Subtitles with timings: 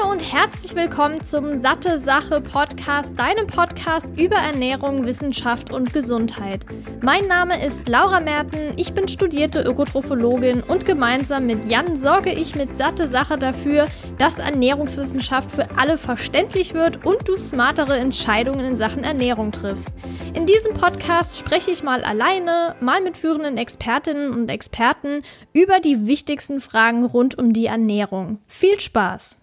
[0.00, 6.64] Hallo und herzlich willkommen zum Satte Sache Podcast, deinem Podcast über Ernährung, Wissenschaft und Gesundheit.
[7.00, 12.54] Mein Name ist Laura Merten, ich bin studierte Ökotrophologin und gemeinsam mit Jan sorge ich
[12.54, 13.86] mit Satte Sache dafür,
[14.18, 19.92] dass Ernährungswissenschaft für alle verständlich wird und du smartere Entscheidungen in Sachen Ernährung triffst.
[20.32, 25.22] In diesem Podcast spreche ich mal alleine, mal mit führenden Expertinnen und Experten
[25.52, 28.38] über die wichtigsten Fragen rund um die Ernährung.
[28.46, 29.41] Viel Spaß!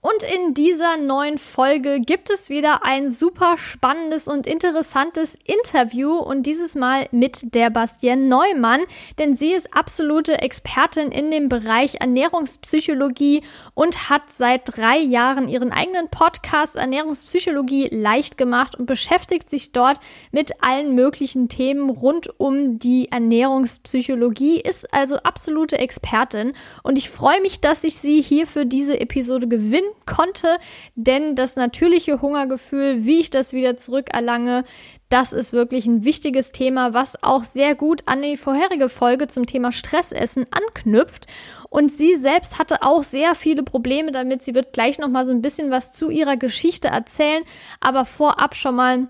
[0.00, 6.46] Und in dieser neuen Folge gibt es wieder ein super spannendes und interessantes Interview und
[6.46, 8.82] dieses Mal mit der Bastian Neumann,
[9.18, 13.42] denn sie ist absolute Expertin in dem Bereich Ernährungspsychologie
[13.74, 19.98] und hat seit drei Jahren ihren eigenen Podcast Ernährungspsychologie leicht gemacht und beschäftigt sich dort
[20.30, 26.52] mit allen möglichen Themen rund um die Ernährungspsychologie, ist also absolute Expertin.
[26.84, 30.58] Und ich freue mich, dass ich sie hier für diese Episode gewinne konnte,
[30.94, 34.64] denn das natürliche Hungergefühl, wie ich das wieder zurückerlange,
[35.08, 39.46] das ist wirklich ein wichtiges Thema, was auch sehr gut an die vorherige Folge zum
[39.46, 41.26] Thema Stressessen anknüpft.
[41.70, 44.42] Und sie selbst hatte auch sehr viele Probleme damit.
[44.42, 47.42] Sie wird gleich noch mal so ein bisschen was zu ihrer Geschichte erzählen,
[47.80, 49.08] aber vorab schon mal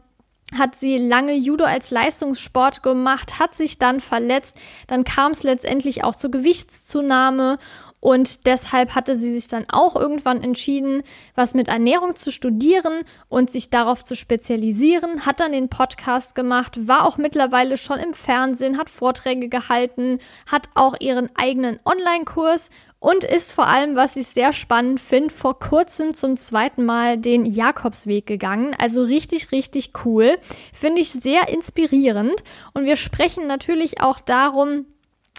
[0.56, 6.04] hat sie lange Judo als Leistungssport gemacht, hat sich dann verletzt, dann kam es letztendlich
[6.04, 7.58] auch zur Gewichtszunahme
[8.00, 11.02] und deshalb hatte sie sich dann auch irgendwann entschieden,
[11.34, 16.86] was mit Ernährung zu studieren und sich darauf zu spezialisieren, hat dann den Podcast gemacht,
[16.86, 23.24] war auch mittlerweile schon im Fernsehen, hat Vorträge gehalten, hat auch ihren eigenen Online-Kurs und
[23.24, 28.26] ist vor allem, was ich sehr spannend finde, vor kurzem zum zweiten Mal den Jakobsweg
[28.26, 28.74] gegangen.
[28.78, 30.36] Also richtig, richtig cool.
[30.72, 32.42] Finde ich sehr inspirierend.
[32.74, 34.86] Und wir sprechen natürlich auch darum,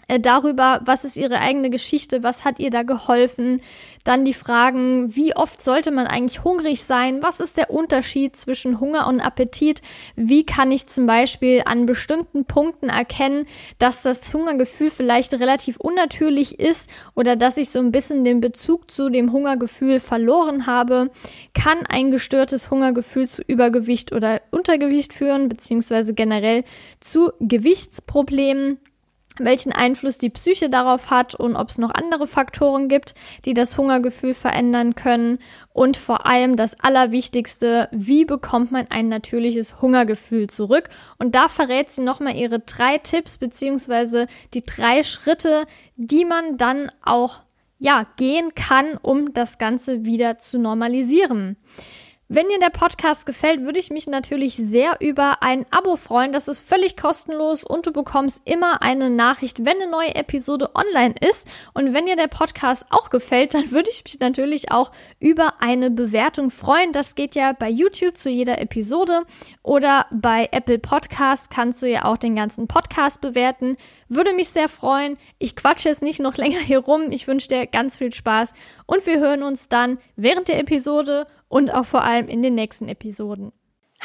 [0.09, 3.61] äh, darüber, was ist ihre eigene Geschichte, was hat ihr da geholfen.
[4.03, 7.21] Dann die Fragen, wie oft sollte man eigentlich hungrig sein?
[7.21, 9.81] Was ist der Unterschied zwischen Hunger und Appetit?
[10.15, 13.45] Wie kann ich zum Beispiel an bestimmten Punkten erkennen,
[13.77, 18.89] dass das Hungergefühl vielleicht relativ unnatürlich ist oder dass ich so ein bisschen den Bezug
[18.89, 21.11] zu dem Hungergefühl verloren habe?
[21.53, 26.63] Kann ein gestörtes Hungergefühl zu Übergewicht oder Untergewicht führen, beziehungsweise generell
[26.99, 28.79] zu Gewichtsproblemen?
[29.39, 33.13] Welchen Einfluss die Psyche darauf hat und ob es noch andere Faktoren gibt,
[33.45, 35.39] die das Hungergefühl verändern können
[35.73, 40.89] und vor allem das Allerwichtigste, wie bekommt man ein natürliches Hungergefühl zurück?
[41.17, 46.91] Und da verrät sie nochmal ihre drei Tipps beziehungsweise die drei Schritte, die man dann
[47.03, 47.41] auch
[47.79, 51.55] ja, gehen kann, um das Ganze wieder zu normalisieren.
[52.31, 56.31] Wenn dir der Podcast gefällt, würde ich mich natürlich sehr über ein Abo freuen.
[56.31, 61.15] Das ist völlig kostenlos und du bekommst immer eine Nachricht, wenn eine neue Episode online
[61.27, 61.47] ist.
[61.73, 65.89] Und wenn dir der Podcast auch gefällt, dann würde ich mich natürlich auch über eine
[65.89, 66.91] Bewertung freuen.
[66.91, 69.23] Das geht ja bei YouTube zu jeder Episode
[69.63, 73.75] oder bei Apple Podcast kannst du ja auch den ganzen Podcast bewerten.
[74.09, 75.17] Würde mich sehr freuen.
[75.37, 77.11] Ich quatsche jetzt nicht noch länger hier rum.
[77.11, 78.53] Ich wünsche dir ganz viel Spaß
[78.87, 82.89] und wir hören uns dann während der Episode und auch vor allem in den nächsten
[82.89, 83.53] Episoden.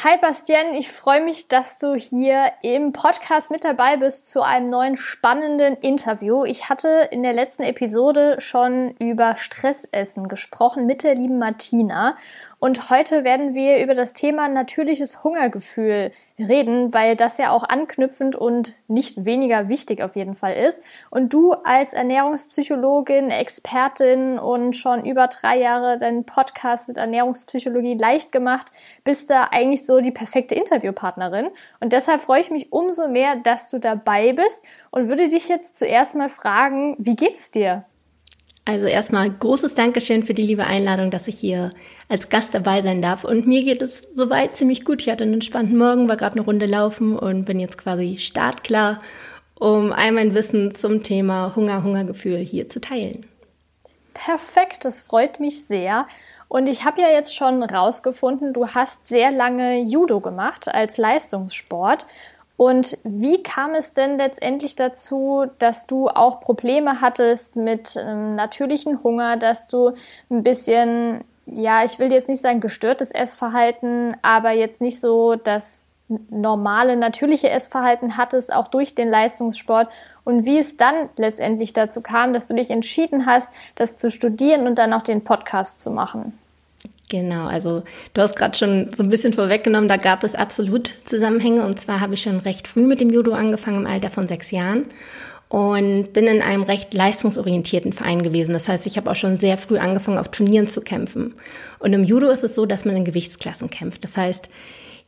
[0.03, 4.69] Hi Bastian, ich freue mich, dass du hier im Podcast mit dabei bist zu einem
[4.69, 6.43] neuen spannenden Interview.
[6.43, 12.17] Ich hatte in der letzten Episode schon über Stressessen gesprochen mit der lieben Martina
[12.65, 16.09] und heute werden wir über das Thema natürliches Hungergefühl
[16.39, 20.81] reden, weil das ja auch anknüpfend und nicht weniger wichtig auf jeden Fall ist.
[21.11, 28.31] Und du als Ernährungspsychologin, Expertin und schon über drei Jahre deinen Podcast mit Ernährungspsychologie leicht
[28.31, 28.71] gemacht,
[29.03, 31.49] bist da eigentlich so die perfekte Interviewpartnerin.
[31.81, 35.77] Und deshalb freue ich mich umso mehr, dass du dabei bist und würde dich jetzt
[35.77, 37.85] zuerst mal fragen, wie geht es dir?
[38.67, 41.69] Also erstmal großes Dankeschön für die liebe Einladung, dass ich hier
[42.07, 43.23] als Gast dabei sein darf.
[43.23, 45.01] Und mir geht es soweit ziemlich gut.
[45.01, 49.01] Ich hatte einen entspannten Morgen, war gerade eine Runde laufen und bin jetzt quasi startklar,
[49.59, 53.25] um all mein Wissen zum Thema Hunger, Hungergefühl hier zu teilen.
[54.13, 56.07] Perfekt, das freut mich sehr.
[56.47, 62.05] Und ich habe ja jetzt schon rausgefunden, du hast sehr lange Judo gemacht als Leistungssport.
[62.57, 69.03] Und wie kam es denn letztendlich dazu, dass du auch Probleme hattest mit ähm, natürlichen
[69.03, 69.91] Hunger, dass du
[70.29, 75.85] ein bisschen, ja, ich will jetzt nicht sagen gestörtes Essverhalten, aber jetzt nicht so das
[76.29, 79.89] normale, natürliche Essverhalten hattest, auch durch den Leistungssport
[80.23, 84.67] und wie es dann letztendlich dazu kam, dass du dich entschieden hast, das zu studieren
[84.67, 86.37] und dann auch den Podcast zu machen?
[87.09, 87.83] Genau, also
[88.13, 91.65] du hast gerade schon so ein bisschen vorweggenommen, da gab es absolut Zusammenhänge.
[91.65, 94.49] Und zwar habe ich schon recht früh mit dem Judo angefangen, im Alter von sechs
[94.49, 94.85] Jahren.
[95.49, 98.53] Und bin in einem recht leistungsorientierten Verein gewesen.
[98.53, 101.35] Das heißt, ich habe auch schon sehr früh angefangen, auf Turnieren zu kämpfen.
[101.79, 104.03] Und im Judo ist es so, dass man in Gewichtsklassen kämpft.
[104.03, 104.49] Das heißt,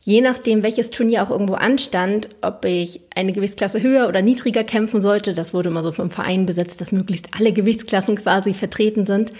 [0.00, 5.02] je nachdem, welches Turnier auch irgendwo anstand, ob ich eine Gewichtsklasse höher oder niedriger kämpfen
[5.02, 9.32] sollte, das wurde immer so vom Verein besetzt, dass möglichst alle Gewichtsklassen quasi vertreten sind,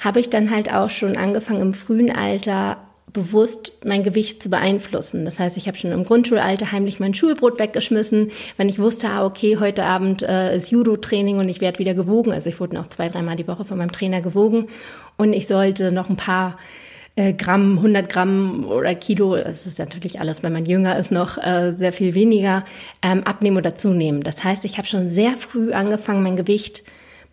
[0.00, 2.78] habe ich dann halt auch schon angefangen im frühen Alter
[3.12, 5.24] bewusst mein Gewicht zu beeinflussen.
[5.24, 9.24] Das heißt, ich habe schon im Grundschulalter heimlich mein Schulbrot weggeschmissen, wenn ich wusste, ah,
[9.24, 12.32] okay, heute Abend äh, ist Judo-Training und ich werde wieder gewogen.
[12.32, 14.68] Also ich wurde noch zwei, dreimal die Woche von meinem Trainer gewogen
[15.16, 16.58] und ich sollte noch ein paar
[17.16, 21.38] äh, Gramm, 100 Gramm oder Kilo, das ist natürlich alles, wenn man jünger ist, noch
[21.38, 22.64] äh, sehr viel weniger,
[23.02, 24.22] ähm, abnehmen oder zunehmen.
[24.22, 26.84] Das heißt, ich habe schon sehr früh angefangen, mein Gewicht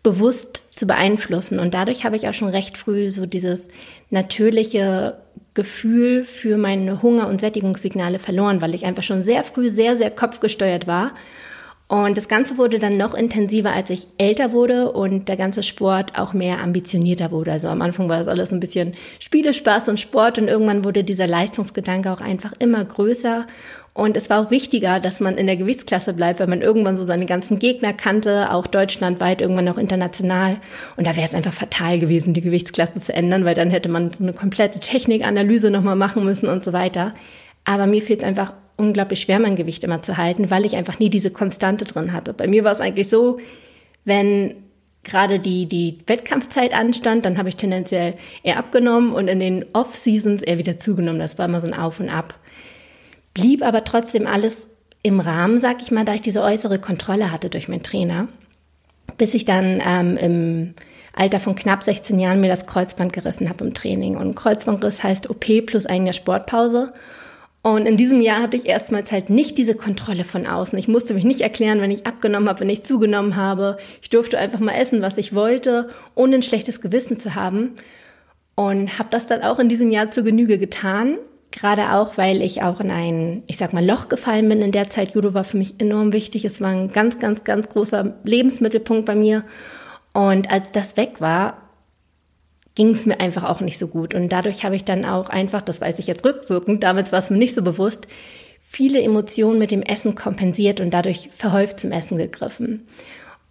[0.03, 1.59] bewusst zu beeinflussen.
[1.59, 3.67] Und dadurch habe ich auch schon recht früh so dieses
[4.09, 5.17] natürliche
[5.57, 10.11] Gefühl für meine Hunger- und Sättigungssignale verloren, weil ich einfach schon sehr früh sehr, sehr
[10.11, 11.11] kopfgesteuert war.
[11.89, 16.19] Und das Ganze wurde dann noch intensiver, als ich älter wurde und der ganze Sport
[16.19, 17.53] auch mehr ambitionierter wurde.
[17.53, 21.03] Also am Anfang war das alles ein bisschen Spiele, Spaß und Sport und irgendwann wurde
[21.03, 23.47] dieser Leistungsgedanke auch einfach immer größer
[23.97, 27.03] und es war auch wichtiger, dass man in der Gewichtsklasse bleibt, weil man irgendwann so
[27.03, 30.57] seine ganzen Gegner kannte, auch deutschlandweit, irgendwann auch international.
[30.97, 34.13] Und da wäre es einfach fatal gewesen, die Gewichtsklasse zu ändern, weil dann hätte man
[34.13, 37.15] so eine komplette Technikanalyse nochmal machen müssen und so weiter.
[37.63, 40.99] Aber mir fiel es einfach unglaublich schwer, mein Gewicht immer zu halten, weil ich einfach
[40.99, 42.33] nie diese Konstante drin hatte.
[42.33, 43.39] Bei mir war es eigentlich so,
[44.05, 44.53] wenn
[45.03, 48.13] gerade die, die Wettkampfzeit anstand, dann habe ich tendenziell
[48.43, 51.19] eher abgenommen und in den Off-Seasons eher wieder zugenommen.
[51.19, 52.35] Das war immer so ein Auf und Ab
[53.37, 54.67] blieb aber trotzdem alles
[55.03, 58.27] im Rahmen, sag ich mal, da ich diese äußere Kontrolle hatte durch meinen Trainer,
[59.17, 60.73] bis ich dann ähm, im
[61.13, 64.17] Alter von knapp 16 Jahren mir das Kreuzband gerissen habe im Training.
[64.17, 66.93] Und Kreuzbandriss heißt OP plus ein Jahr Sportpause.
[67.63, 70.77] Und in diesem Jahr hatte ich erstmals halt nicht diese Kontrolle von außen.
[70.77, 73.77] Ich musste mich nicht erklären, wenn ich abgenommen habe, wenn ich zugenommen habe.
[74.01, 77.71] Ich durfte einfach mal essen, was ich wollte, ohne ein schlechtes Gewissen zu haben.
[78.55, 81.17] Und habe das dann auch in diesem Jahr zu Genüge getan.
[81.51, 84.89] Gerade auch, weil ich auch in ein, ich sag mal, Loch gefallen bin in der
[84.89, 85.15] Zeit.
[85.15, 86.45] Judo war für mich enorm wichtig.
[86.45, 89.43] Es war ein ganz, ganz, ganz großer Lebensmittelpunkt bei mir.
[90.13, 91.61] Und als das weg war,
[92.75, 94.13] ging es mir einfach auch nicht so gut.
[94.13, 97.29] Und dadurch habe ich dann auch einfach, das weiß ich jetzt rückwirkend, damals war es
[97.29, 98.07] mir nicht so bewusst,
[98.61, 102.85] viele Emotionen mit dem Essen kompensiert und dadurch verhäuft zum Essen gegriffen.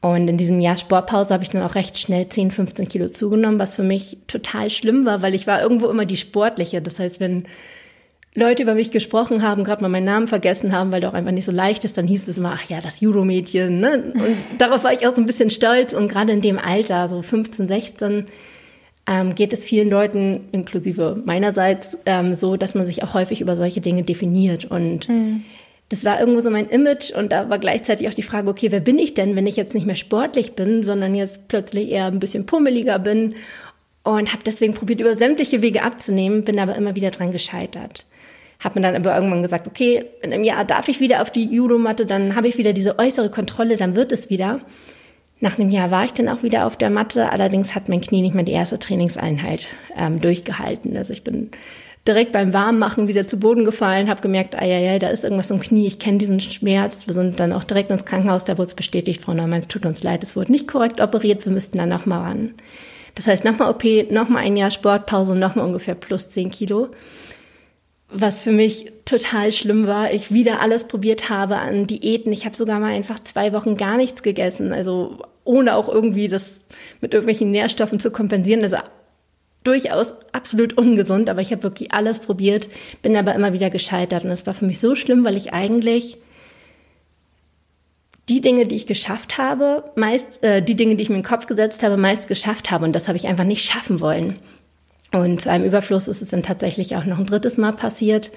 [0.00, 3.58] Und in diesem Jahr Sportpause habe ich dann auch recht schnell 10, 15 Kilo zugenommen,
[3.58, 6.80] was für mich total schlimm war, weil ich war irgendwo immer die Sportliche.
[6.80, 7.48] Das heißt, wenn
[8.36, 11.32] Leute über mich gesprochen haben, gerade mal meinen Namen vergessen haben, weil der auch einfach
[11.32, 13.80] nicht so leicht ist, dann hieß es immer, ach ja, das Judo-Mädchen.
[13.80, 14.12] Ne?
[14.14, 15.94] Und darauf war ich auch so ein bisschen stolz.
[15.94, 18.26] Und gerade in dem Alter, so 15, 16,
[19.06, 23.56] ähm, geht es vielen Leuten, inklusive meinerseits, ähm, so, dass man sich auch häufig über
[23.56, 24.66] solche Dinge definiert.
[24.66, 25.44] Und mhm.
[25.88, 27.12] das war irgendwo so mein Image.
[27.12, 29.72] Und da war gleichzeitig auch die Frage, okay, wer bin ich denn, wenn ich jetzt
[29.72, 33.34] nicht mehr sportlich bin, sondern jetzt plötzlich eher ein bisschen pummeliger bin?
[34.02, 38.04] Und habe deswegen probiert, über sämtliche Wege abzunehmen, bin aber immer wieder dran gescheitert.
[38.60, 41.44] Habe mir dann aber irgendwann gesagt, okay, in einem Jahr darf ich wieder auf die
[41.44, 44.60] Judomatte, dann habe ich wieder diese äußere Kontrolle, dann wird es wieder.
[45.40, 48.22] Nach einem Jahr war ich dann auch wieder auf der Matte, allerdings hat mein Knie
[48.22, 49.66] nicht mehr die erste Trainingseinheit
[49.96, 50.96] ähm, durchgehalten.
[50.96, 51.50] Also ich bin
[52.06, 55.50] direkt beim Warmmachen wieder zu Boden gefallen, habe gemerkt, ah ja, ja, da ist irgendwas
[55.50, 57.06] im Knie, ich kenne diesen Schmerz.
[57.06, 59.84] Wir sind dann auch direkt ins Krankenhaus, da wurde es bestätigt, Frau Neumann, es tut
[59.84, 62.54] uns leid, es wurde nicht korrekt operiert, wir müssten dann nochmal ran.
[63.14, 66.88] Das heißt, nochmal OP, nochmal ein Jahr Sportpause nochmal ungefähr plus 10 Kilo
[68.08, 70.12] was für mich total schlimm war.
[70.12, 72.32] Ich wieder alles probiert habe an Diäten.
[72.32, 76.54] Ich habe sogar mal einfach zwei Wochen gar nichts gegessen, also ohne auch irgendwie das
[77.00, 78.62] mit irgendwelchen Nährstoffen zu kompensieren.
[78.62, 78.78] Also
[79.64, 82.68] durchaus absolut ungesund, aber ich habe wirklich alles probiert,
[83.02, 84.24] bin aber immer wieder gescheitert.
[84.24, 86.18] Und es war für mich so schlimm, weil ich eigentlich
[88.28, 91.28] die Dinge, die ich geschafft habe, meist, äh, die Dinge, die ich mir in den
[91.28, 92.84] Kopf gesetzt habe, meist geschafft habe.
[92.84, 94.38] Und das habe ich einfach nicht schaffen wollen.
[95.12, 98.30] Und zu einem Überfluss ist es dann tatsächlich auch noch ein drittes Mal passiert.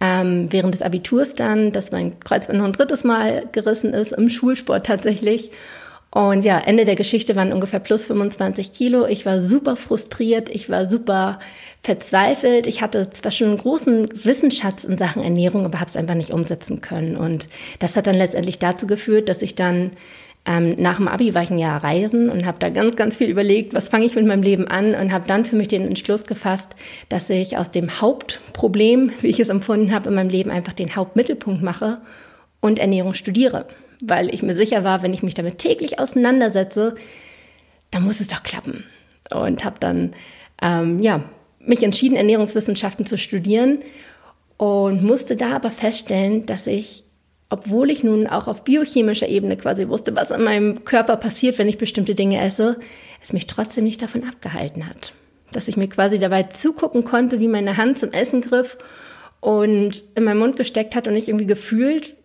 [0.00, 4.28] Ähm, während des Abiturs dann, dass mein Kreuzband noch ein drittes Mal gerissen ist, im
[4.28, 5.50] Schulsport tatsächlich.
[6.10, 9.06] Und ja, Ende der Geschichte waren ungefähr plus 25 Kilo.
[9.06, 11.38] Ich war super frustriert, ich war super
[11.82, 12.66] verzweifelt.
[12.66, 16.32] Ich hatte zwar schon einen großen Wissensschatz in Sachen Ernährung, aber habe es einfach nicht
[16.32, 17.16] umsetzen können.
[17.16, 17.46] Und
[17.78, 19.90] das hat dann letztendlich dazu geführt, dass ich dann
[20.48, 23.28] ähm, nach dem Abi war ich ein Jahr reisen und habe da ganz, ganz viel
[23.28, 26.24] überlegt, was fange ich mit meinem Leben an und habe dann für mich den Entschluss
[26.24, 26.74] gefasst,
[27.10, 30.96] dass ich aus dem Hauptproblem, wie ich es empfunden habe, in meinem Leben einfach den
[30.96, 32.00] Hauptmittelpunkt mache
[32.60, 33.66] und Ernährung studiere.
[34.02, 36.94] Weil ich mir sicher war, wenn ich mich damit täglich auseinandersetze,
[37.90, 38.84] dann muss es doch klappen.
[39.30, 40.14] Und habe dann
[40.62, 41.24] ähm, ja,
[41.58, 43.80] mich entschieden, Ernährungswissenschaften zu studieren
[44.56, 47.04] und musste da aber feststellen, dass ich
[47.50, 51.68] obwohl ich nun auch auf biochemischer Ebene quasi wusste, was in meinem Körper passiert, wenn
[51.68, 52.78] ich bestimmte Dinge esse,
[53.22, 55.12] es mich trotzdem nicht davon abgehalten hat.
[55.52, 58.76] Dass ich mir quasi dabei zugucken konnte, wie meine Hand zum Essen griff
[59.40, 62.16] und in meinen Mund gesteckt hat und ich irgendwie gefühlt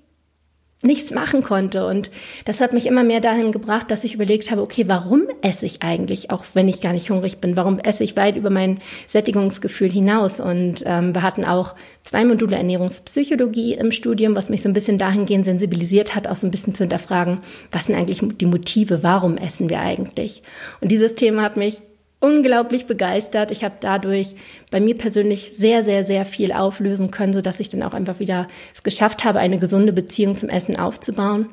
[0.83, 1.85] nichts machen konnte.
[1.87, 2.11] Und
[2.45, 5.81] das hat mich immer mehr dahin gebracht, dass ich überlegt habe, okay, warum esse ich
[5.81, 7.57] eigentlich, auch wenn ich gar nicht hungrig bin?
[7.57, 10.39] Warum esse ich weit über mein Sättigungsgefühl hinaus?
[10.39, 14.97] Und ähm, wir hatten auch zwei Module Ernährungspsychologie im Studium, was mich so ein bisschen
[14.97, 17.39] dahingehend sensibilisiert hat, auch so ein bisschen zu hinterfragen,
[17.71, 20.43] was sind eigentlich die Motive, warum essen wir eigentlich?
[20.81, 21.81] Und dieses Thema hat mich
[22.23, 23.51] unglaublich begeistert.
[23.51, 24.35] Ich habe dadurch
[24.71, 28.47] bei mir persönlich sehr, sehr, sehr viel auflösen können, sodass ich dann auch einfach wieder
[28.73, 31.49] es geschafft habe, eine gesunde Beziehung zum Essen aufzubauen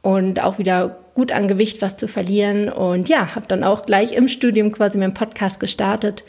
[0.00, 2.68] und auch wieder gut an Gewicht was zu verlieren.
[2.68, 6.22] Und ja, habe dann auch gleich im Studium quasi meinen Podcast gestartet.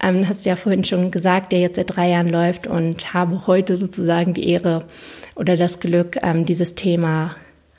[0.00, 3.48] Ähm, hast du ja vorhin schon gesagt, der jetzt seit drei Jahren läuft und habe
[3.48, 4.84] heute sozusagen die Ehre
[5.34, 7.34] oder das Glück, ähm, dieses Thema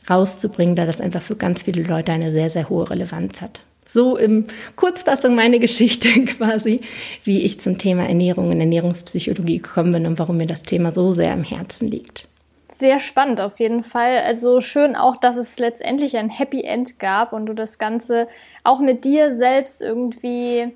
[0.10, 3.62] rauszubringen, da das einfach für ganz viele Leute eine sehr, sehr hohe Relevanz hat.
[3.92, 4.46] So im
[4.78, 6.80] Kurzfassung meine Geschichte quasi,
[7.26, 11.12] wie ich zum Thema Ernährung und Ernährungspsychologie gekommen bin und warum mir das Thema so
[11.12, 12.30] sehr am Herzen liegt.
[12.70, 14.20] Sehr spannend auf jeden Fall.
[14.20, 18.30] Also schön auch, dass es letztendlich ein Happy End gab und du das Ganze
[18.64, 20.72] auch mit dir selbst irgendwie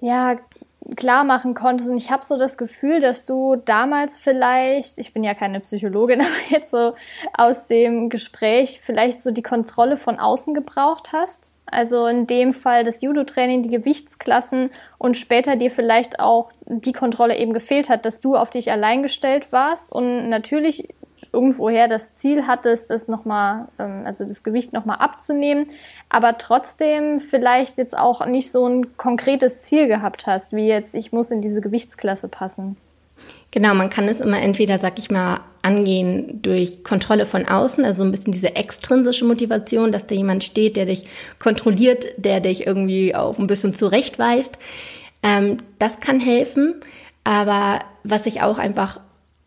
[0.00, 0.36] ja
[0.96, 1.90] klar machen konntest.
[1.90, 6.20] Und ich habe so das Gefühl, dass du damals vielleicht, ich bin ja keine Psychologin,
[6.20, 6.94] aber jetzt so
[7.32, 11.54] aus dem Gespräch vielleicht so die Kontrolle von außen gebraucht hast.
[11.66, 17.38] Also in dem Fall das Judo-Training, die Gewichtsklassen und später dir vielleicht auch die Kontrolle
[17.38, 20.88] eben gefehlt hat, dass du auf dich allein gestellt warst und natürlich
[21.32, 25.66] irgendwoher das Ziel hattest, das nochmal, ähm, also das Gewicht nochmal abzunehmen,
[26.08, 31.12] aber trotzdem vielleicht jetzt auch nicht so ein konkretes Ziel gehabt hast, wie jetzt, ich
[31.12, 32.76] muss in diese Gewichtsklasse passen.
[33.50, 38.02] Genau, man kann es immer entweder, sag ich mal, angehen durch Kontrolle von außen, also
[38.02, 41.04] ein bisschen diese extrinsische Motivation, dass da jemand steht, der dich
[41.38, 44.56] kontrolliert, der dich irgendwie auch ein bisschen zurechtweist.
[45.22, 46.76] Ähm, das kann helfen.
[47.24, 49.00] Aber was ich auch einfach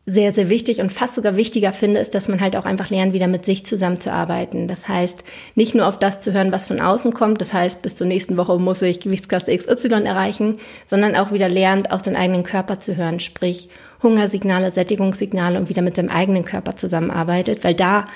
[0.06, 3.14] sehr, sehr wichtig und fast sogar wichtiger finde, ist, dass man halt auch einfach lernt,
[3.14, 4.68] wieder mit sich zusammenzuarbeiten.
[4.68, 5.24] Das heißt,
[5.56, 8.36] nicht nur auf das zu hören, was von außen kommt, das heißt, bis zur nächsten
[8.36, 12.98] Woche muss ich Gewichtsklasse XY erreichen, sondern auch wieder lernt, auf seinen eigenen Körper zu
[12.98, 13.70] hören, sprich
[14.02, 18.08] Hungersignale, Sättigungssignale und wieder mit seinem eigenen Körper zusammenarbeitet, weil da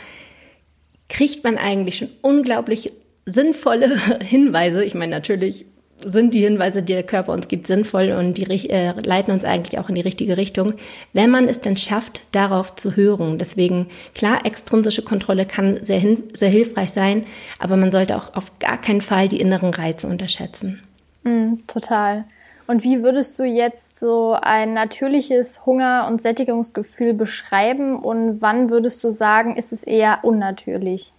[1.07, 2.91] kriegt man eigentlich schon unglaublich
[3.25, 4.83] sinnvolle Hinweise.
[4.83, 5.65] Ich meine, natürlich
[6.05, 9.79] sind die Hinweise, die der Körper uns gibt, sinnvoll und die äh, leiten uns eigentlich
[9.79, 10.73] auch in die richtige Richtung,
[11.13, 13.37] wenn man es denn schafft, darauf zu hören.
[13.37, 16.01] Deswegen, klar, extrinsische Kontrolle kann sehr,
[16.33, 17.25] sehr hilfreich sein,
[17.59, 20.81] aber man sollte auch auf gar keinen Fall die inneren Reize unterschätzen.
[21.23, 22.25] Mm, total.
[22.67, 29.03] Und wie würdest du jetzt so ein natürliches Hunger- und Sättigungsgefühl beschreiben und wann würdest
[29.03, 31.13] du sagen, ist es eher unnatürlich?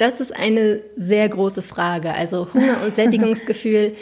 [0.00, 2.14] Das ist eine sehr große Frage.
[2.14, 3.94] Also Hunger und Sättigungsgefühl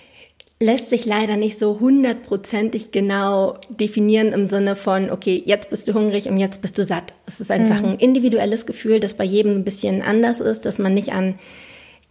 [0.62, 5.94] lässt sich leider nicht so hundertprozentig genau definieren im Sinne von, okay, jetzt bist du
[5.94, 7.14] hungrig und jetzt bist du satt.
[7.26, 7.88] Es ist einfach mhm.
[7.88, 11.34] ein individuelles Gefühl, das bei jedem ein bisschen anders ist, dass man nicht an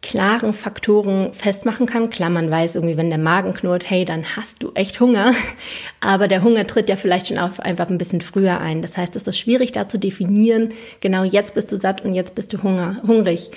[0.01, 2.09] klaren Faktoren festmachen kann.
[2.09, 5.33] Klar, man weiß irgendwie, wenn der Magen knurrt, hey, dann hast du echt Hunger.
[5.99, 8.81] Aber der Hunger tritt ja vielleicht schon auch einfach ein bisschen früher ein.
[8.81, 10.69] Das heißt, es ist schwierig da zu definieren,
[11.01, 13.51] genau jetzt bist du satt und jetzt bist du Hunger, hungrig.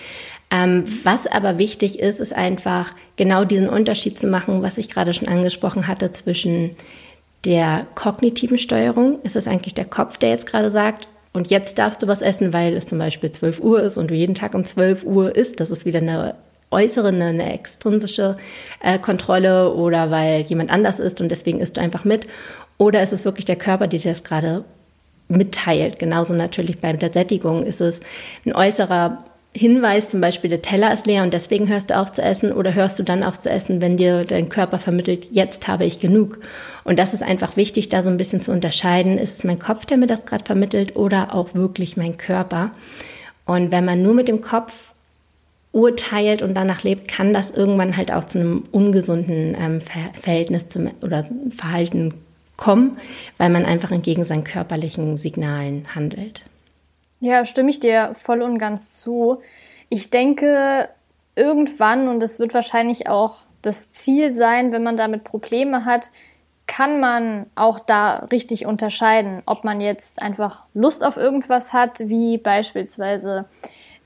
[0.51, 5.15] Ähm, was aber wichtig ist, ist einfach genau diesen Unterschied zu machen, was ich gerade
[5.15, 6.77] schon angesprochen hatte zwischen
[7.45, 9.23] der kognitiven Steuerung.
[9.23, 12.53] Ist es eigentlich der Kopf, der jetzt gerade sagt, und jetzt darfst du was essen,
[12.53, 15.61] weil es zum Beispiel 12 Uhr ist und du jeden Tag um 12 Uhr isst.
[15.61, 16.35] Das ist wieder eine
[16.71, 18.37] äußere, eine, extrinsische
[18.81, 22.27] äh, Kontrolle oder weil jemand anders isst und deswegen isst du einfach mit.
[22.79, 24.65] Oder ist es wirklich der Körper, der dir das gerade
[25.29, 25.99] mitteilt?
[25.99, 28.01] Genauso natürlich bei der Sättigung ist es
[28.45, 29.19] ein äußerer
[29.55, 32.73] Hinweis, zum Beispiel der Teller ist leer und deswegen hörst du auf zu essen oder
[32.73, 36.39] hörst du dann auf zu essen, wenn dir dein Körper vermittelt, jetzt habe ich genug.
[36.85, 39.85] Und das ist einfach wichtig, da so ein bisschen zu unterscheiden, ist es mein Kopf,
[39.85, 42.71] der mir das gerade vermittelt oder auch wirklich mein Körper.
[43.45, 44.95] Und wenn man nur mit dem Kopf
[45.73, 50.91] urteilt und danach lebt, kann das irgendwann halt auch zu einem ungesunden ähm, Verhältnis zum,
[51.03, 52.15] oder Verhalten
[52.57, 52.97] kommen,
[53.37, 56.43] weil man einfach entgegen seinen körperlichen Signalen handelt.
[57.23, 59.39] Ja, stimme ich dir voll und ganz zu.
[59.89, 60.89] Ich denke,
[61.37, 66.11] irgendwann, und das wird wahrscheinlich auch das Ziel sein, wenn man damit Probleme hat,
[66.67, 72.39] kann man auch da richtig unterscheiden, ob man jetzt einfach Lust auf irgendwas hat, wie
[72.39, 73.45] beispielsweise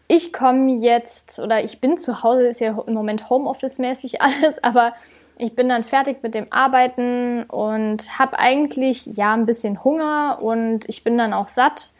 [0.08, 4.92] ich komme jetzt oder ich bin zu Hause, ist ja im Moment Homeoffice-mäßig alles, aber
[5.38, 10.86] ich bin dann fertig mit dem Arbeiten und habe eigentlich ja ein bisschen Hunger und
[10.86, 11.94] ich bin dann auch satt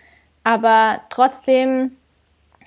[0.46, 1.96] aber trotzdem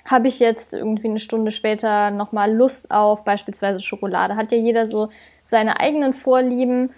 [0.04, 4.36] habe ich jetzt irgendwie eine Stunde später nochmal Lust auf beispielsweise Schokolade.
[4.36, 5.08] Hat ja jeder so
[5.44, 6.90] seine eigenen Vorlieben.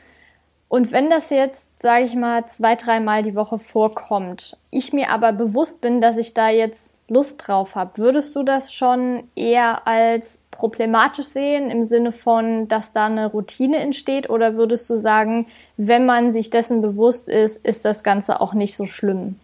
[0.66, 5.32] Und wenn das jetzt, sage ich mal, zwei, dreimal die Woche vorkommt, ich mir aber
[5.32, 10.42] bewusst bin, dass ich da jetzt Lust drauf habe, würdest du das schon eher als
[10.50, 14.28] problematisch sehen im Sinne von, dass da eine Routine entsteht?
[14.28, 15.46] Oder würdest du sagen,
[15.76, 19.36] wenn man sich dessen bewusst ist, ist das Ganze auch nicht so schlimm?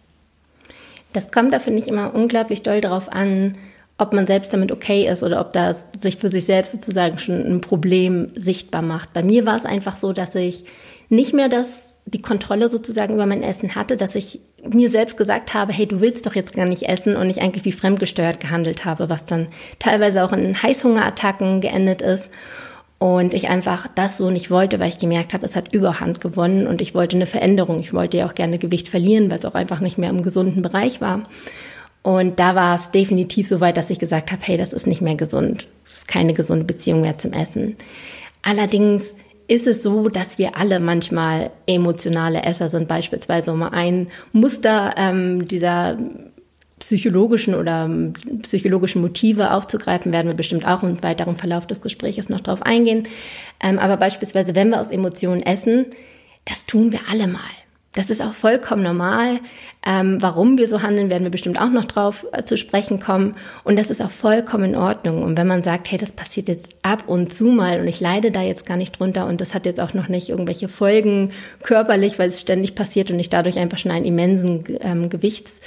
[1.13, 3.53] Das kommt da, finde ich, immer unglaublich doll darauf an,
[3.97, 7.35] ob man selbst damit okay ist oder ob da sich für sich selbst sozusagen schon
[7.35, 9.13] ein Problem sichtbar macht.
[9.13, 10.63] Bei mir war es einfach so, dass ich
[11.09, 15.53] nicht mehr das, die Kontrolle sozusagen über mein Essen hatte, dass ich mir selbst gesagt
[15.53, 18.85] habe, hey, du willst doch jetzt gar nicht essen und ich eigentlich wie fremdgesteuert gehandelt
[18.85, 19.47] habe, was dann
[19.79, 22.31] teilweise auch in Heißhungerattacken geendet ist.
[22.99, 26.67] Und ich einfach das so nicht wollte, weil ich gemerkt habe, es hat Überhand gewonnen
[26.67, 27.79] und ich wollte eine Veränderung.
[27.79, 30.61] Ich wollte ja auch gerne Gewicht verlieren, weil es auch einfach nicht mehr im gesunden
[30.61, 31.23] Bereich war.
[32.01, 35.01] Und da war es definitiv so weit, dass ich gesagt habe, hey, das ist nicht
[35.01, 35.69] mehr gesund.
[35.85, 37.77] Das ist keine gesunde Beziehung mehr zum Essen.
[38.41, 39.15] Allerdings
[39.47, 42.87] ist es so, dass wir alle manchmal emotionale Esser sind.
[42.87, 45.97] Beispielsweise um ein Muster ähm, dieser
[46.79, 52.29] psychologischen oder ähm, psychologischen Motive aufzugreifen, werden wir bestimmt auch im weiteren Verlauf des Gesprächs
[52.29, 53.07] noch drauf eingehen.
[53.61, 55.87] Ähm, aber beispielsweise, wenn wir aus Emotionen essen,
[56.45, 57.41] das tun wir alle mal.
[57.93, 59.39] Das ist auch vollkommen normal.
[59.85, 63.35] Ähm, warum wir so handeln, werden wir bestimmt auch noch drauf äh, zu sprechen kommen.
[63.63, 65.23] Und das ist auch vollkommen in Ordnung.
[65.23, 68.31] Und wenn man sagt, hey, das passiert jetzt ab und zu mal und ich leide
[68.31, 71.31] da jetzt gar nicht drunter und das hat jetzt auch noch nicht irgendwelche Folgen
[71.63, 75.59] körperlich, weil es ständig passiert und ich dadurch einfach schon einen immensen ähm, Gewichts,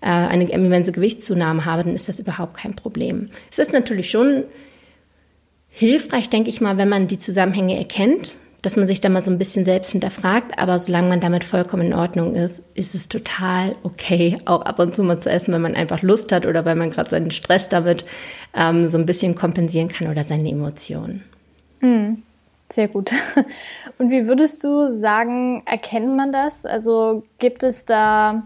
[0.00, 3.30] äh, eine immense Gewichtszunahme habe, dann ist das überhaupt kein Problem.
[3.50, 4.44] Es ist natürlich schon
[5.68, 8.34] hilfreich, denke ich mal, wenn man die Zusammenhänge erkennt
[8.66, 10.58] dass man sich da mal so ein bisschen selbst hinterfragt.
[10.58, 14.92] Aber solange man damit vollkommen in Ordnung ist, ist es total okay, auch ab und
[14.92, 17.68] zu mal zu essen, wenn man einfach Lust hat oder weil man gerade seinen Stress
[17.68, 18.04] damit
[18.56, 21.22] ähm, so ein bisschen kompensieren kann oder seine Emotionen.
[21.78, 22.24] Hm.
[22.72, 23.12] Sehr gut.
[23.98, 26.66] Und wie würdest du sagen, erkennt man das?
[26.66, 28.42] Also gibt es da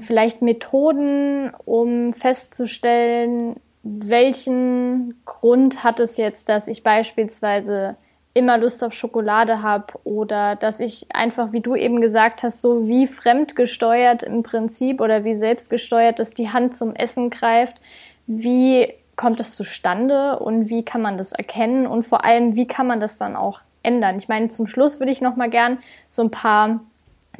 [0.00, 7.96] vielleicht Methoden, um festzustellen, welchen Grund hat es jetzt, dass ich beispielsweise
[8.34, 12.88] immer Lust auf Schokolade habe oder dass ich einfach, wie du eben gesagt hast, so
[12.88, 17.80] wie fremdgesteuert im Prinzip oder wie selbstgesteuert, dass die Hand zum Essen greift.
[18.26, 22.86] Wie kommt das zustande und wie kann man das erkennen und vor allem, wie kann
[22.86, 24.16] man das dann auch ändern?
[24.16, 26.80] Ich meine, zum Schluss würde ich noch mal gern so ein paar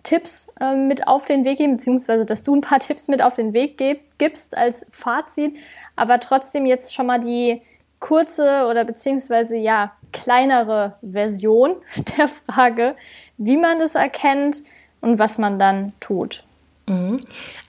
[0.03, 3.35] Tipps äh, mit auf den Weg geben, beziehungsweise dass du ein paar Tipps mit auf
[3.35, 3.81] den Weg
[4.19, 5.57] gibst als Fazit,
[5.97, 7.63] aber trotzdem jetzt schon mal die
[8.01, 11.77] kurze oder beziehungsweise ja kleinere Version
[12.19, 12.97] der Frage,
[13.39, 14.63] wie man es erkennt
[15.01, 16.45] und was man dann tut.
[16.89, 17.21] Mhm.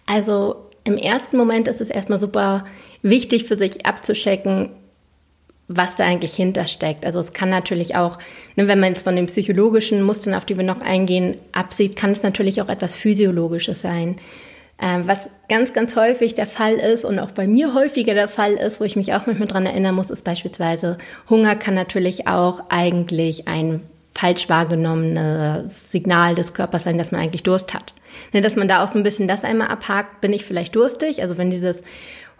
[0.05, 2.65] Also im ersten Moment ist es erstmal super
[3.01, 4.71] wichtig für sich abzuschecken,
[5.67, 7.05] was da eigentlich hintersteckt.
[7.05, 8.17] Also es kann natürlich auch,
[8.55, 12.11] ne, wenn man jetzt von den psychologischen Mustern, auf die wir noch eingehen, absieht, kann
[12.11, 14.17] es natürlich auch etwas Physiologisches sein.
[14.81, 18.53] Ähm, was ganz, ganz häufig der Fall ist und auch bei mir häufiger der Fall
[18.53, 20.97] ist, wo ich mich auch manchmal dran erinnern muss, ist beispielsweise,
[21.29, 23.81] Hunger kann natürlich auch eigentlich ein
[24.15, 27.93] falsch wahrgenommenes Signal des Körpers sein, dass man eigentlich Durst hat.
[28.31, 31.21] Ne, dass man da auch so ein bisschen das einmal abhakt, bin ich vielleicht durstig?
[31.21, 31.83] Also wenn dieses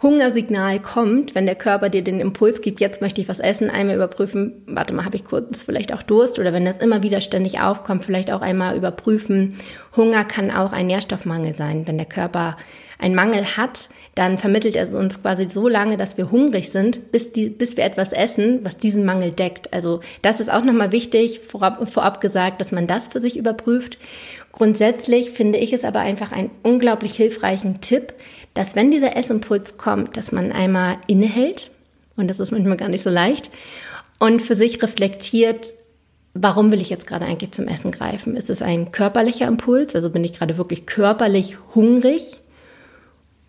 [0.04, 3.96] Hungersignal kommt, wenn der Körper dir den Impuls gibt, jetzt möchte ich was essen, einmal
[3.96, 7.60] überprüfen, warte mal, habe ich kurz vielleicht auch Durst oder wenn das immer wieder ständig
[7.60, 9.56] aufkommt, vielleicht auch einmal überprüfen.
[9.96, 11.86] Hunger kann auch ein Nährstoffmangel sein.
[11.86, 12.58] Wenn der Körper
[12.98, 17.32] einen Mangel hat, dann vermittelt er uns quasi so lange, dass wir hungrig sind, bis,
[17.32, 19.72] die, bis wir etwas essen, was diesen Mangel deckt.
[19.72, 23.98] Also das ist auch nochmal wichtig, vorab, vorab gesagt, dass man das für sich überprüft.
[24.52, 28.14] Grundsätzlich finde ich es aber einfach einen unglaublich hilfreichen Tipp,
[28.54, 31.70] dass wenn dieser Essimpuls kommt, dass man einmal innehält,
[32.16, 33.50] und das ist manchmal gar nicht so leicht,
[34.18, 35.74] und für sich reflektiert,
[36.34, 38.36] warum will ich jetzt gerade eigentlich zum Essen greifen?
[38.36, 39.94] Ist es ein körperlicher Impuls?
[39.94, 42.36] Also bin ich gerade wirklich körperlich hungrig?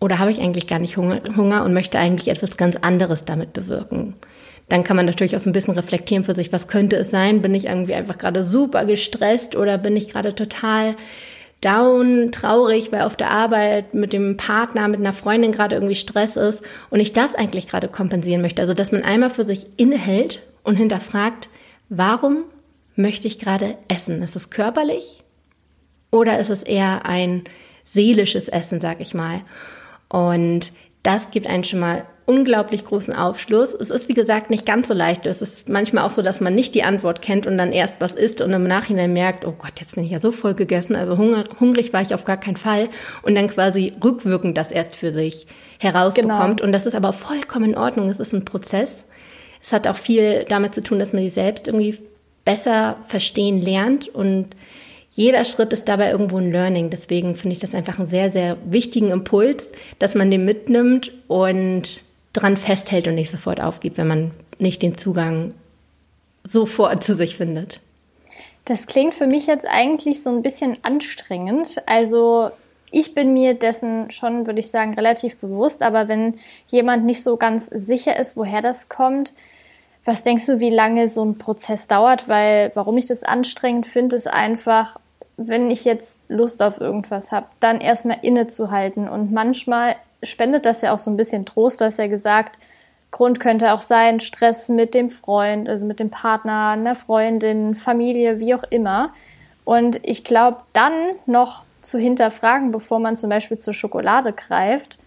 [0.00, 4.14] Oder habe ich eigentlich gar nicht Hunger und möchte eigentlich etwas ganz anderes damit bewirken?
[4.68, 7.40] Dann kann man natürlich auch so ein bisschen reflektieren für sich, was könnte es sein?
[7.40, 10.96] Bin ich irgendwie einfach gerade super gestresst oder bin ich gerade total
[11.60, 16.36] down, traurig, weil auf der Arbeit mit dem Partner, mit einer Freundin gerade irgendwie Stress
[16.36, 18.62] ist und ich das eigentlich gerade kompensieren möchte.
[18.62, 21.48] Also, dass man einmal für sich innehält und hinterfragt,
[21.88, 22.44] warum
[22.94, 24.22] möchte ich gerade essen?
[24.22, 25.22] Ist es körperlich
[26.10, 27.44] oder ist es eher ein
[27.84, 29.42] seelisches Essen, sag ich mal?
[30.08, 33.72] Und das gibt einen schon mal unglaublich großen Aufschluss.
[33.72, 35.26] Es ist, wie gesagt, nicht ganz so leicht.
[35.26, 38.14] Es ist manchmal auch so, dass man nicht die Antwort kennt und dann erst was
[38.14, 40.96] isst und im Nachhinein merkt, oh Gott, jetzt bin ich ja so voll gegessen.
[40.96, 42.88] Also hungrig war ich auf gar keinen Fall.
[43.22, 45.46] Und dann quasi rückwirkend das erst für sich
[45.78, 46.58] herausbekommt.
[46.58, 46.66] Genau.
[46.66, 48.08] Und das ist aber vollkommen in Ordnung.
[48.08, 49.04] Es ist ein Prozess.
[49.62, 51.96] Es hat auch viel damit zu tun, dass man sich selbst irgendwie
[52.44, 54.48] besser verstehen lernt und
[55.10, 56.90] jeder Schritt ist dabei irgendwo ein Learning.
[56.90, 62.02] Deswegen finde ich das einfach einen sehr, sehr wichtigen Impuls, dass man den mitnimmt und
[62.36, 65.54] dran festhält und nicht sofort aufgibt, wenn man nicht den Zugang
[66.44, 67.80] sofort zu sich findet.
[68.64, 71.82] Das klingt für mich jetzt eigentlich so ein bisschen anstrengend.
[71.86, 72.50] Also
[72.90, 75.82] ich bin mir dessen schon, würde ich sagen, relativ bewusst.
[75.82, 76.34] Aber wenn
[76.68, 79.34] jemand nicht so ganz sicher ist, woher das kommt,
[80.04, 82.28] was denkst du, wie lange so ein Prozess dauert?
[82.28, 84.98] Weil warum ich das anstrengend finde, ist einfach,
[85.36, 89.08] wenn ich jetzt Lust auf irgendwas habe, dann erstmal innezuhalten.
[89.08, 91.80] Und manchmal spendet das ja auch so ein bisschen Trost.
[91.80, 92.58] Du hast ja gesagt,
[93.10, 98.40] Grund könnte auch sein, Stress mit dem Freund, also mit dem Partner, einer Freundin, Familie,
[98.40, 99.14] wie auch immer.
[99.64, 100.92] Und ich glaube, dann
[101.24, 104.98] noch zu hinterfragen, bevor man zum Beispiel zur Schokolade greift,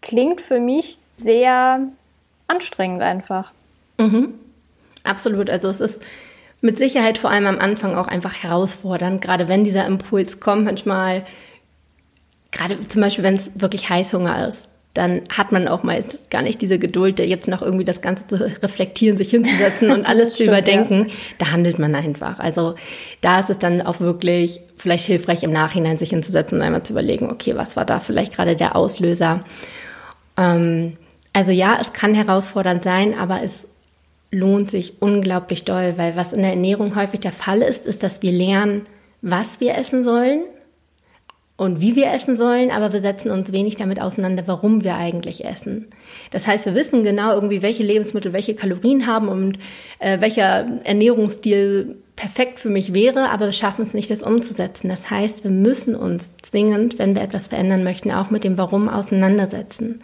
[0.00, 1.80] klingt für mich sehr
[2.46, 3.52] anstrengend einfach.
[3.98, 4.34] Mhm.
[5.04, 5.50] Absolut.
[5.50, 6.02] Also es ist
[6.60, 11.24] mit Sicherheit vor allem am Anfang auch einfach herausfordernd, gerade wenn dieser Impuls kommt, manchmal
[12.52, 16.60] gerade zum Beispiel, wenn es wirklich Heißhunger ist, dann hat man auch meistens gar nicht
[16.60, 21.06] diese Geduld, jetzt noch irgendwie das Ganze zu reflektieren, sich hinzusetzen und alles zu überdenken.
[21.08, 21.14] Ja.
[21.38, 22.40] Da handelt man einfach.
[22.40, 22.74] Also
[23.20, 26.94] da ist es dann auch wirklich vielleicht hilfreich im Nachhinein sich hinzusetzen und einmal zu
[26.94, 29.44] überlegen, okay, was war da vielleicht gerade der Auslöser?
[30.36, 30.96] Ähm,
[31.32, 33.68] also ja, es kann herausfordernd sein, aber es
[34.32, 38.22] lohnt sich unglaublich doll, weil was in der Ernährung häufig der Fall ist, ist, dass
[38.22, 38.86] wir lernen,
[39.22, 40.42] was wir essen sollen
[41.58, 45.44] und wie wir essen sollen, aber wir setzen uns wenig damit auseinander, warum wir eigentlich
[45.44, 45.88] essen.
[46.30, 49.58] Das heißt, wir wissen genau irgendwie, welche Lebensmittel welche Kalorien haben und
[49.98, 54.88] äh, welcher Ernährungsstil perfekt für mich wäre, aber wir schaffen es nicht, das umzusetzen.
[54.88, 58.88] Das heißt, wir müssen uns zwingend, wenn wir etwas verändern möchten, auch mit dem Warum
[58.88, 60.00] auseinandersetzen.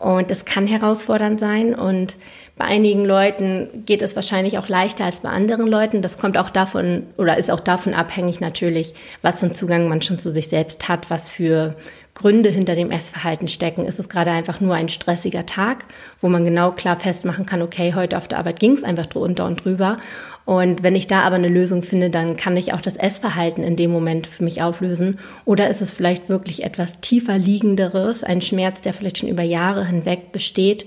[0.00, 2.16] Und das kann herausfordernd sein und
[2.60, 6.02] bei einigen Leuten geht es wahrscheinlich auch leichter als bei anderen Leuten.
[6.02, 8.92] Das kommt auch davon oder ist auch davon abhängig natürlich,
[9.22, 11.74] was für einen Zugang man schon zu sich selbst hat, was für
[12.12, 13.86] Gründe hinter dem Essverhalten stecken.
[13.86, 15.86] Ist es gerade einfach nur ein stressiger Tag,
[16.20, 19.46] wo man genau klar festmachen kann, okay, heute auf der Arbeit ging es einfach drunter
[19.46, 19.96] und drüber.
[20.44, 23.76] Und wenn ich da aber eine Lösung finde, dann kann ich auch das Essverhalten in
[23.76, 25.18] dem Moment für mich auflösen.
[25.46, 29.86] Oder ist es vielleicht wirklich etwas tiefer liegenderes, ein Schmerz, der vielleicht schon über Jahre
[29.86, 30.84] hinweg besteht,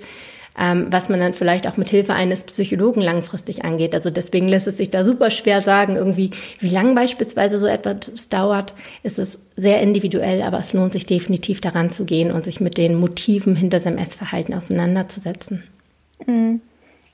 [0.60, 3.96] ähm, was man dann vielleicht auch mit Hilfe eines Psychologen langfristig angeht.
[3.96, 8.30] Also deswegen lässt es sich da super schwer sagen, irgendwie, wie lang beispielsweise so etwas
[8.30, 12.62] dauert, ist es sehr individuell, aber es lohnt sich definitiv daran zu gehen und sich
[12.62, 15.63] mit den Motiven hinter seinem Essverhalten auseinanderzusetzen.
[16.26, 16.62] Mhm.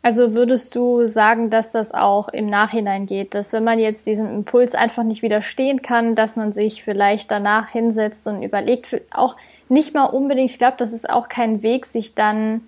[0.01, 4.33] Also würdest du sagen, dass das auch im Nachhinein geht, dass wenn man jetzt diesem
[4.33, 9.35] Impuls einfach nicht widerstehen kann, dass man sich vielleicht danach hinsetzt und überlegt, auch
[9.67, 12.61] nicht mal unbedingt, ich glaube, das ist auch kein Weg, sich dann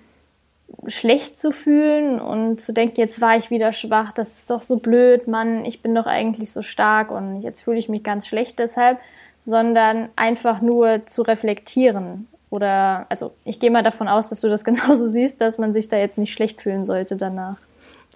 [0.87, 4.77] schlecht zu fühlen und zu denken, jetzt war ich wieder schwach, das ist doch so
[4.77, 8.59] blöd, Mann, ich bin doch eigentlich so stark und jetzt fühle ich mich ganz schlecht
[8.59, 8.99] deshalb,
[9.41, 12.27] sondern einfach nur zu reflektieren.
[12.49, 15.89] Oder, also ich gehe mal davon aus, dass du das genauso siehst, dass man sich
[15.89, 17.57] da jetzt nicht schlecht fühlen sollte danach.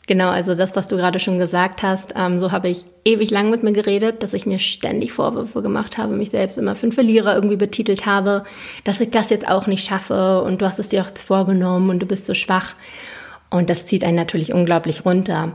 [0.08, 3.50] Genau, also das, was du gerade schon gesagt hast, ähm, so habe ich ewig lang
[3.50, 6.92] mit mir geredet, dass ich mir ständig Vorwürfe gemacht habe, mich selbst immer für einen
[6.92, 8.44] Verlierer irgendwie betitelt habe,
[8.84, 12.00] dass ich das jetzt auch nicht schaffe und du hast es dir jetzt vorgenommen und
[12.00, 12.76] du bist so schwach.
[13.50, 15.54] Und das zieht einen natürlich unglaublich runter.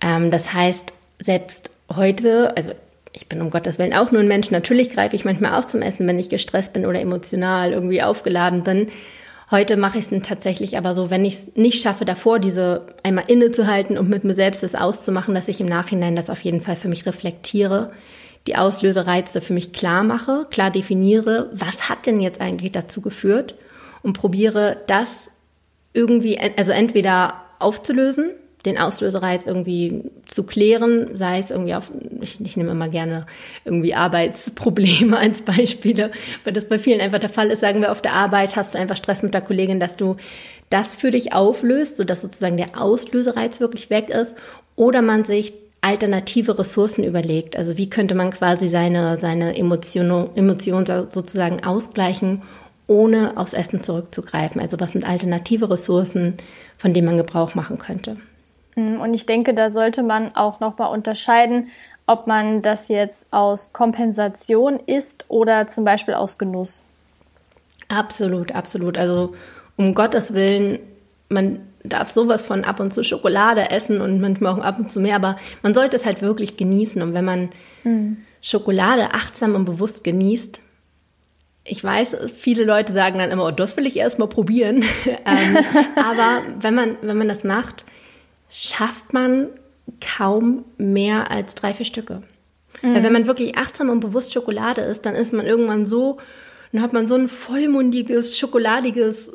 [0.00, 2.72] Ähm, das heißt, selbst heute, also
[3.12, 5.82] ich bin um Gottes Willen auch nur ein Mensch, natürlich greife ich manchmal auch zum
[5.82, 8.86] Essen, wenn ich gestresst bin oder emotional irgendwie aufgeladen bin.
[9.50, 13.24] Heute mache ich es tatsächlich aber so, wenn ich es nicht schaffe, davor diese einmal
[13.26, 16.76] innezuhalten und mit mir selbst das auszumachen, dass ich im Nachhinein das auf jeden Fall
[16.76, 17.90] für mich reflektiere,
[18.46, 23.56] die Auslösereize für mich klar mache, klar definiere, was hat denn jetzt eigentlich dazu geführt
[24.02, 25.30] und probiere das
[25.92, 28.30] irgendwie, also entweder aufzulösen,
[28.66, 33.26] den Auslösereiz irgendwie zu klären, sei es irgendwie auf, ich, ich nehme immer gerne
[33.64, 36.10] irgendwie Arbeitsprobleme als Beispiele,
[36.44, 38.78] weil das bei vielen einfach der Fall ist, sagen wir auf der Arbeit hast du
[38.78, 40.16] einfach Stress mit der Kollegin, dass du
[40.68, 44.36] das für dich auflöst, sodass sozusagen der Auslösereiz wirklich weg ist
[44.76, 47.56] oder man sich alternative Ressourcen überlegt.
[47.56, 52.42] Also wie könnte man quasi seine, seine Emotionen Emotion sozusagen ausgleichen,
[52.86, 54.60] ohne aufs Essen zurückzugreifen.
[54.60, 56.34] Also was sind alternative Ressourcen,
[56.76, 58.16] von denen man Gebrauch machen könnte.
[58.76, 61.68] Mhm, und ich denke, da sollte man auch nochmal unterscheiden,
[62.06, 66.84] ob man das jetzt aus Kompensation isst oder zum Beispiel aus Genuss.
[67.88, 68.98] Absolut, absolut.
[68.98, 69.34] Also
[69.76, 70.80] um Gottes Willen,
[71.28, 75.00] man darf sowas von ab und zu Schokolade essen und manchmal auch ab und zu
[75.00, 77.00] mehr, aber man sollte es halt wirklich genießen.
[77.00, 77.50] Und wenn man
[77.84, 78.18] mhm.
[78.42, 80.60] Schokolade achtsam und bewusst genießt,
[81.64, 84.84] ich weiß, viele Leute sagen dann immer, oh, das will ich erst mal probieren.
[85.06, 85.56] ähm,
[85.96, 87.84] aber wenn man, wenn man das macht,
[88.50, 89.48] schafft man
[90.00, 92.22] kaum mehr als drei, vier Stücke.
[92.82, 92.94] Mhm.
[92.94, 96.18] Weil wenn man wirklich achtsam und bewusst Schokolade isst, dann ist man irgendwann so,
[96.72, 99.32] dann hat man so ein vollmundiges, schokoladiges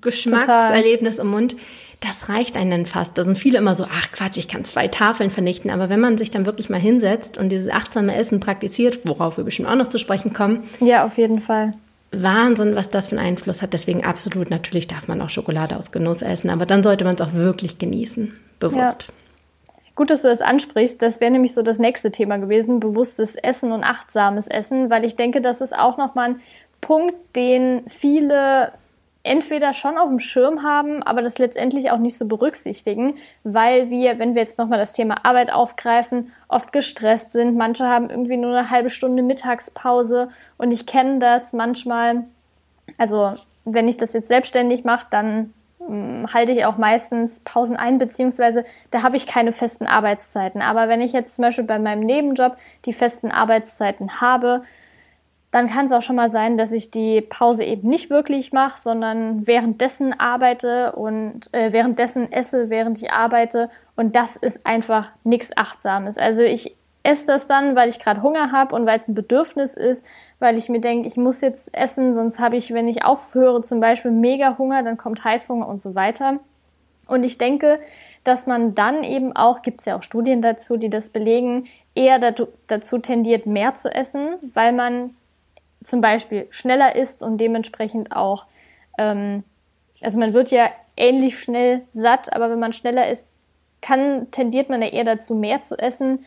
[0.00, 1.26] Geschmackserlebnis Total.
[1.26, 1.56] im Mund.
[2.00, 3.18] Das reicht einem dann fast.
[3.18, 5.70] Da sind viele immer so, ach Quatsch, ich kann zwei Tafeln vernichten.
[5.70, 9.44] Aber wenn man sich dann wirklich mal hinsetzt und dieses achtsame Essen praktiziert, worauf wir
[9.44, 10.64] bestimmt auch noch zu sprechen kommen.
[10.80, 11.74] Ja, auf jeden Fall.
[12.12, 13.72] Wahnsinn, was das für einen Einfluss hat.
[13.72, 17.20] Deswegen absolut, natürlich darf man auch Schokolade aus Genuss essen, aber dann sollte man es
[17.20, 19.06] auch wirklich genießen, bewusst.
[19.08, 19.14] Ja.
[19.94, 21.02] Gut, dass du das ansprichst.
[21.02, 25.14] Das wäre nämlich so das nächste Thema gewesen, bewusstes Essen und achtsames Essen, weil ich
[25.14, 26.40] denke, das ist auch nochmal ein
[26.80, 28.72] Punkt, den viele
[29.22, 34.18] entweder schon auf dem Schirm haben, aber das letztendlich auch nicht so berücksichtigen, weil wir,
[34.18, 37.56] wenn wir jetzt nochmal das Thema Arbeit aufgreifen, oft gestresst sind.
[37.56, 42.24] Manche haben irgendwie nur eine halbe Stunde Mittagspause und ich kenne das manchmal.
[42.96, 45.52] Also, wenn ich das jetzt selbstständig mache, dann
[45.86, 50.62] hm, halte ich auch meistens Pausen ein, beziehungsweise da habe ich keine festen Arbeitszeiten.
[50.62, 52.56] Aber wenn ich jetzt zum Beispiel bei meinem Nebenjob
[52.86, 54.62] die festen Arbeitszeiten habe,
[55.50, 58.78] dann kann es auch schon mal sein, dass ich die Pause eben nicht wirklich mache,
[58.78, 63.68] sondern währenddessen arbeite und äh, währenddessen esse, während ich arbeite.
[63.96, 66.18] Und das ist einfach nichts Achtsames.
[66.18, 69.74] Also ich esse das dann, weil ich gerade Hunger habe und weil es ein Bedürfnis
[69.74, 70.06] ist,
[70.38, 73.80] weil ich mir denke, ich muss jetzt essen, sonst habe ich, wenn ich aufhöre, zum
[73.80, 76.38] Beispiel mega Hunger, dann kommt Heißhunger und so weiter.
[77.08, 77.80] Und ich denke,
[78.22, 82.20] dass man dann eben auch, gibt es ja auch Studien dazu, die das belegen, eher
[82.68, 85.16] dazu tendiert, mehr zu essen, weil man
[85.82, 88.46] zum Beispiel schneller isst und dementsprechend auch,
[88.98, 89.44] ähm,
[90.00, 93.28] also man wird ja ähnlich schnell satt, aber wenn man schneller isst,
[93.80, 96.24] kann, tendiert man ja eher dazu, mehr zu essen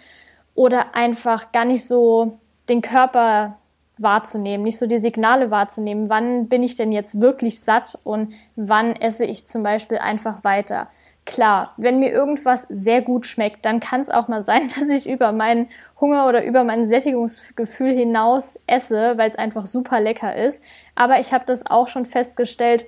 [0.56, 2.38] oder einfach gar nicht so
[2.70, 3.58] den Körper
[3.98, 8.96] wahrzunehmen, nicht so die Signale wahrzunehmen, wann bin ich denn jetzt wirklich satt und wann
[8.96, 10.88] esse ich zum Beispiel einfach weiter.
[11.26, 15.10] Klar, wenn mir irgendwas sehr gut schmeckt, dann kann es auch mal sein, dass ich
[15.10, 20.64] über meinen Hunger oder über mein Sättigungsgefühl hinaus esse, weil es einfach super lecker ist.
[20.96, 22.86] Aber ich habe das auch schon festgestellt,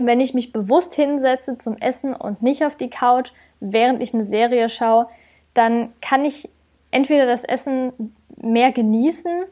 [0.00, 4.24] wenn ich mich bewusst hinsetze zum Essen und nicht auf die Couch, während ich eine
[4.24, 5.08] Serie schaue,
[5.52, 6.48] dann kann ich
[6.90, 9.44] entweder das Essen mehr genießen,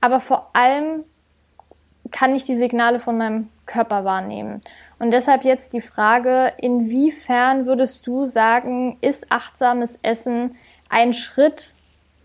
[0.00, 1.04] aber vor allem
[2.10, 4.62] kann ich die Signale von meinem Körper wahrnehmen.
[4.98, 10.56] Und deshalb jetzt die Frage, inwiefern würdest du sagen, ist achtsames Essen
[10.88, 11.74] ein Schritt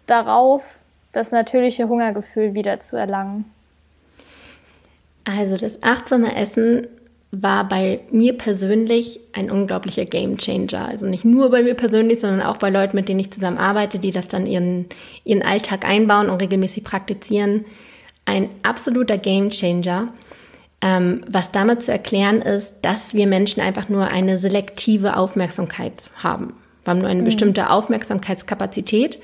[0.07, 0.79] darauf,
[1.11, 3.45] das natürliche Hungergefühl wieder zu erlangen?
[5.25, 6.87] Also das achtsame Essen
[7.31, 10.87] war bei mir persönlich ein unglaublicher Gamechanger.
[10.87, 13.97] Also nicht nur bei mir persönlich, sondern auch bei Leuten, mit denen ich zusammen arbeite,
[13.97, 14.85] die das dann ihren,
[15.23, 17.65] ihren Alltag einbauen und regelmäßig praktizieren.
[18.25, 20.09] Ein absoluter Gamechanger.
[20.85, 26.55] Ähm, was damit zu erklären ist, dass wir Menschen einfach nur eine selektive Aufmerksamkeit haben.
[26.83, 27.25] Wir haben nur eine mhm.
[27.25, 29.17] bestimmte Aufmerksamkeitskapazität.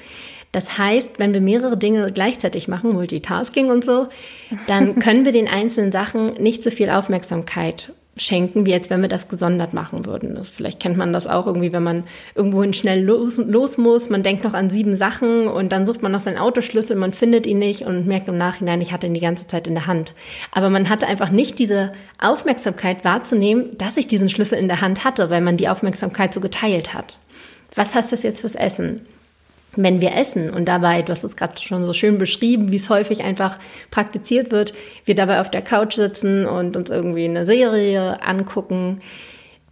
[0.53, 4.07] Das heißt, wenn wir mehrere Dinge gleichzeitig machen, Multitasking und so,
[4.67, 9.07] dann können wir den einzelnen Sachen nicht so viel Aufmerksamkeit schenken, wie jetzt, wenn wir
[9.07, 10.43] das gesondert machen würden.
[10.43, 12.03] Vielleicht kennt man das auch irgendwie, wenn man
[12.35, 16.11] irgendwohin schnell los, los muss, man denkt noch an sieben Sachen und dann sucht man
[16.11, 19.19] noch seinen Autoschlüssel, man findet ihn nicht und merkt im Nachhinein, ich hatte ihn die
[19.19, 20.13] ganze Zeit in der Hand.
[20.51, 25.03] Aber man hatte einfach nicht diese Aufmerksamkeit wahrzunehmen, dass ich diesen Schlüssel in der Hand
[25.03, 27.19] hatte, weil man die Aufmerksamkeit so geteilt hat.
[27.75, 29.01] Was heißt das jetzt fürs Essen?
[29.75, 32.89] Wenn wir essen und dabei, du hast es gerade schon so schön beschrieben, wie es
[32.89, 33.57] häufig einfach
[33.91, 34.73] praktiziert wird,
[35.05, 39.01] wir dabei auf der Couch sitzen und uns irgendwie eine Serie angucken,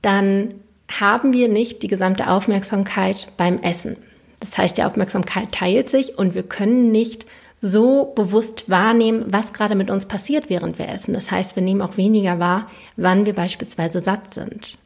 [0.02, 0.54] dann
[0.90, 3.98] haben wir nicht die gesamte Aufmerksamkeit beim Essen.
[4.40, 7.26] Das heißt, die Aufmerksamkeit teilt sich und wir können nicht
[7.60, 11.14] so bewusst wahrnehmen, was gerade mit uns passiert, während wir essen.
[11.14, 14.78] Das heißt, wir nehmen auch weniger wahr, wann wir beispielsweise satt sind.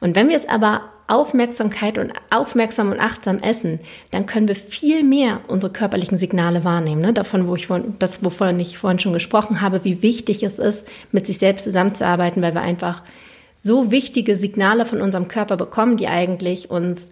[0.00, 3.80] Und wenn wir jetzt aber Aufmerksamkeit und aufmerksam und achtsam essen,
[4.10, 7.00] dann können wir viel mehr unsere körperlichen Signale wahrnehmen.
[7.00, 7.12] Ne?
[7.12, 10.86] Davon, wo ich vorhin, das, wovon ich vorhin schon gesprochen habe, wie wichtig es ist,
[11.12, 13.02] mit sich selbst zusammenzuarbeiten, weil wir einfach
[13.54, 17.08] so wichtige Signale von unserem Körper bekommen, die eigentlich uns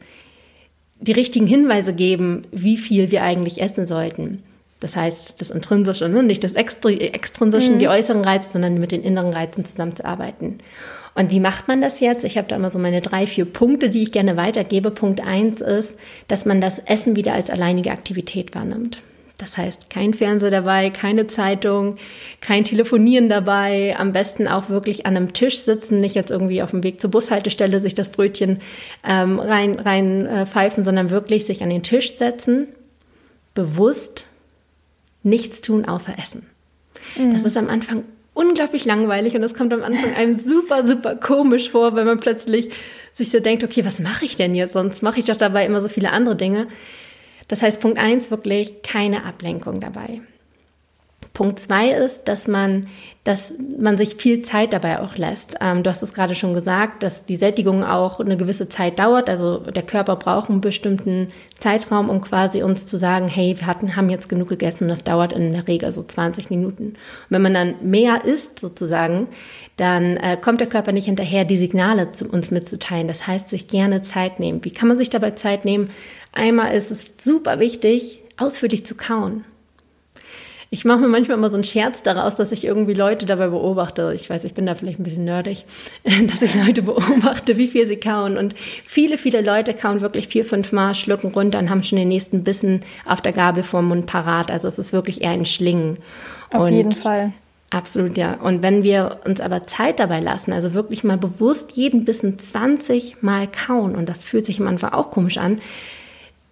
[1.00, 4.42] die richtigen Hinweise geben, wie viel wir eigentlich essen sollten.
[4.80, 6.22] Das heißt, das Intrinsische, ne?
[6.22, 7.78] nicht das Extrinsische, mhm.
[7.78, 10.58] die äußeren Reize, sondern mit den inneren Reizen zusammenzuarbeiten.
[11.14, 12.24] Und wie macht man das jetzt?
[12.24, 14.90] Ich habe da immer so meine drei, vier Punkte, die ich gerne weitergebe.
[14.90, 15.94] Punkt eins ist,
[16.28, 18.98] dass man das Essen wieder als alleinige Aktivität wahrnimmt.
[19.38, 21.96] Das heißt, kein Fernseher dabei, keine Zeitung,
[22.40, 23.96] kein Telefonieren dabei.
[23.98, 27.10] Am besten auch wirklich an einem Tisch sitzen, nicht jetzt irgendwie auf dem Weg zur
[27.10, 28.60] Bushaltestelle sich das Brötchen
[29.04, 32.68] ähm, rein, rein äh, pfeifen, sondern wirklich sich an den Tisch setzen,
[33.54, 34.26] bewusst
[35.24, 36.46] nichts tun außer essen.
[37.16, 37.32] Mhm.
[37.32, 41.70] Das ist am Anfang unglaublich langweilig und es kommt am Anfang einem super, super komisch
[41.70, 42.70] vor, wenn man plötzlich
[43.12, 44.72] sich so denkt, okay, was mache ich denn jetzt?
[44.72, 46.66] Sonst mache ich doch dabei immer so viele andere Dinge.
[47.48, 50.20] Das heißt, Punkt eins wirklich keine Ablenkung dabei.
[51.32, 52.86] Punkt zwei ist, dass man,
[53.24, 55.56] dass man sich viel Zeit dabei auch lässt.
[55.60, 59.28] Ähm, du hast es gerade schon gesagt, dass die Sättigung auch eine gewisse Zeit dauert.
[59.28, 63.96] Also der Körper braucht einen bestimmten Zeitraum, um quasi uns zu sagen, hey, wir hatten,
[63.96, 64.88] haben jetzt genug gegessen.
[64.88, 66.88] Das dauert in der Regel so 20 Minuten.
[66.88, 66.96] Und
[67.30, 69.28] wenn man dann mehr isst sozusagen,
[69.76, 73.08] dann äh, kommt der Körper nicht hinterher, die Signale zu uns mitzuteilen.
[73.08, 74.64] Das heißt, sich gerne Zeit nehmen.
[74.64, 75.90] Wie kann man sich dabei Zeit nehmen?
[76.32, 79.44] Einmal ist es super wichtig, ausführlich zu kauen.
[80.74, 84.10] Ich mache mir manchmal immer so einen Scherz daraus, dass ich irgendwie Leute dabei beobachte.
[84.12, 85.66] Ich weiß, ich bin da vielleicht ein bisschen nerdig,
[86.02, 88.36] dass ich Leute beobachte, wie viel sie kauen.
[88.36, 92.08] Und viele, viele Leute kauen wirklich vier, fünf Mal, schlucken runter und haben schon den
[92.08, 94.50] nächsten Bissen auf der Gabel vorm Mund parat.
[94.50, 95.98] Also es ist wirklich eher ein Schlingen.
[96.52, 97.32] Auf und jeden Fall.
[97.70, 98.34] Absolut, ja.
[98.34, 103.22] Und wenn wir uns aber Zeit dabei lassen, also wirklich mal bewusst jeden Bissen 20
[103.22, 105.60] Mal kauen, und das fühlt sich am Anfang auch komisch an,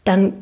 [0.04, 0.32] dann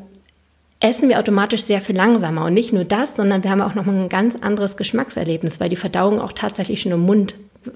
[0.81, 2.45] essen wir automatisch sehr viel langsamer.
[2.45, 5.69] Und nicht nur das, sondern wir haben auch noch mal ein ganz anderes Geschmackserlebnis, weil
[5.69, 7.35] die Verdauung auch tatsächlich schon im Mund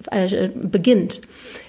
[0.09, 1.21] äh, beginnt.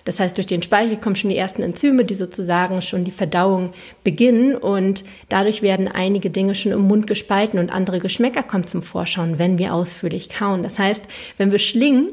[0.06, 3.72] Das heißt, durch den Speichel kommen schon die ersten Enzyme, die sozusagen schon die Verdauung
[4.04, 8.82] beginnen und dadurch werden einige Dinge schon im Mund gespalten und andere Geschmäcker kommen zum
[8.82, 10.62] Vorschauen, wenn wir ausführlich kauen.
[10.62, 11.04] Das heißt,
[11.36, 12.08] wenn wir schlingen,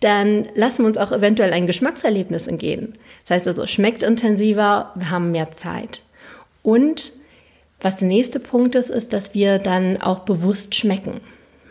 [0.00, 2.92] dann lassen wir uns auch eventuell ein Geschmackserlebnis entgehen.
[3.22, 6.02] Das heißt also, schmeckt intensiver, wir haben mehr Zeit.
[6.62, 7.12] Und
[7.86, 11.20] was der nächste Punkt ist, ist, dass wir dann auch bewusst schmecken.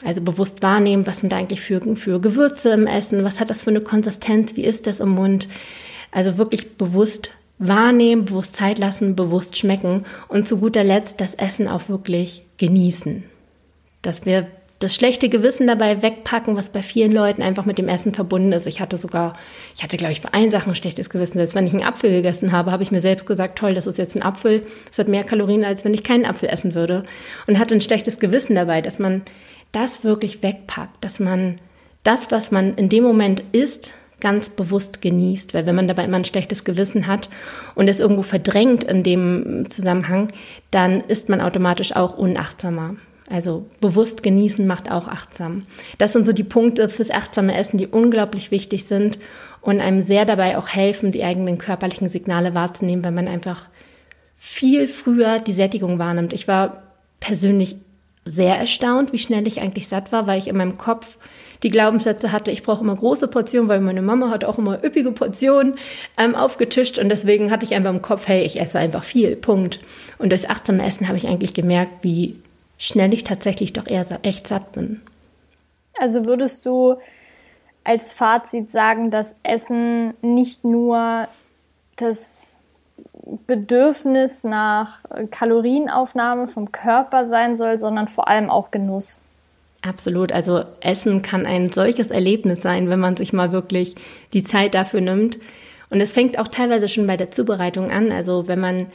[0.06, 3.72] Also bewusst wahrnehmen, was sind eigentlich für, für Gewürze im Essen, was hat das für
[3.72, 5.50] eine Konsistenz, wie ist das im Mund.
[6.12, 11.68] Also wirklich bewusst wahrnehmen, bewusst Zeit lassen, bewusst schmecken und zu guter Letzt das Essen
[11.68, 13.26] auch wirklich genießen.
[14.02, 14.48] Dass wir
[14.80, 18.68] das schlechte Gewissen dabei wegpacken, was bei vielen Leuten einfach mit dem Essen verbunden ist.
[18.68, 19.34] Ich hatte sogar,
[19.74, 21.38] ich hatte, glaube ich, bei allen Sachen ein schlechtes Gewissen.
[21.38, 23.98] Selbst wenn ich einen Apfel gegessen habe, habe ich mir selbst gesagt, toll, das ist
[23.98, 24.64] jetzt ein Apfel.
[24.92, 27.04] Es hat mehr Kalorien, als wenn ich keinen Apfel essen würde.
[27.48, 29.22] Und hatte ein schlechtes Gewissen dabei, dass man
[29.72, 31.56] das wirklich wegpackt, dass man
[32.04, 36.18] das, was man in dem Moment isst, ganz bewusst genießt, weil wenn man dabei immer
[36.18, 37.30] ein schlechtes Gewissen hat
[37.76, 40.30] und es irgendwo verdrängt in dem Zusammenhang,
[40.72, 42.96] dann ist man automatisch auch unachtsamer.
[43.30, 45.66] Also bewusst genießen macht auch achtsam.
[45.98, 49.18] Das sind so die Punkte fürs achtsame Essen, die unglaublich wichtig sind
[49.62, 53.68] und einem sehr dabei auch helfen, die eigenen körperlichen Signale wahrzunehmen, weil man einfach
[54.38, 56.34] viel früher die Sättigung wahrnimmt.
[56.34, 56.84] Ich war
[57.20, 57.78] persönlich
[58.26, 61.18] sehr erstaunt, wie schnell ich eigentlich satt war, weil ich in meinem Kopf
[61.64, 65.12] die Glaubenssätze hatte, ich brauche immer große Portionen, weil meine Mama hat auch immer üppige
[65.12, 65.76] Portionen
[66.18, 69.80] ähm, aufgetischt und deswegen hatte ich einfach im Kopf, hey, ich esse einfach viel, Punkt.
[70.20, 72.36] Und durchs achtsame Essen habe ich eigentlich gemerkt, wie
[72.78, 75.02] schnell ich tatsächlich doch eher echt satt bin.
[75.98, 76.96] Also würdest du
[77.84, 81.28] als Fazit sagen, dass Essen nicht nur
[81.98, 82.58] das
[83.48, 85.00] Bedürfnis nach
[85.32, 89.22] Kalorienaufnahme vom Körper sein soll, sondern vor allem auch Genuss.
[89.82, 90.32] Absolut.
[90.32, 93.96] Also Essen kann ein solches Erlebnis sein, wenn man sich mal wirklich
[94.34, 95.38] die Zeit dafür nimmt.
[95.90, 98.12] Und es fängt auch teilweise schon bei der Zubereitung an.
[98.12, 98.88] Also wenn man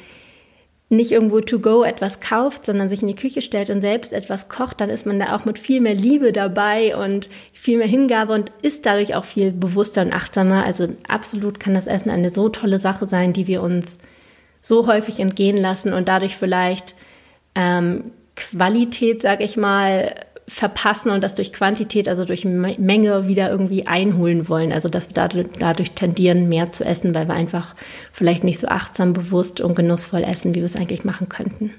[0.90, 4.48] nicht irgendwo to go etwas kauft, sondern sich in die Küche stellt und selbst etwas
[4.48, 8.33] kocht, dann ist man da auch mit viel mehr Liebe dabei und viel mehr Hingabe
[8.35, 10.64] und ist dadurch auch viel bewusster und achtsamer.
[10.64, 13.98] Also absolut kann das Essen eine so tolle Sache sein, die wir uns
[14.62, 16.96] so häufig entgehen lassen und dadurch vielleicht
[17.55, 20.14] ähm, Qualität, sag ich mal,
[20.50, 24.72] verpassen und das durch Quantität, also durch Menge wieder irgendwie einholen wollen.
[24.72, 27.76] Also dass wir dadurch, tendieren, mehr zu essen, weil wir einfach
[28.10, 31.72] vielleicht nicht so achtsam, bewusst und genussvoll essen, wie wir es eigentlich machen könnten.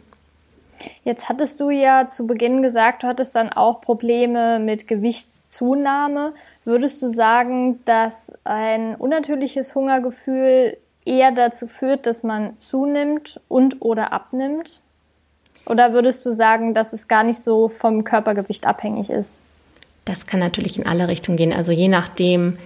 [1.03, 6.33] Jetzt hattest du ja zu Beginn gesagt, du hattest dann auch Probleme mit Gewichtszunahme.
[6.63, 14.13] Würdest du sagen, dass ein unnatürliches Hungergefühl eher dazu führt, dass man zunimmt und oder
[14.13, 14.81] abnimmt?
[15.65, 19.39] Oder würdest du sagen, dass es gar nicht so vom Körpergewicht abhängig ist?
[20.05, 21.53] Das kann natürlich in alle Richtungen gehen.
[21.53, 22.57] Also je nachdem,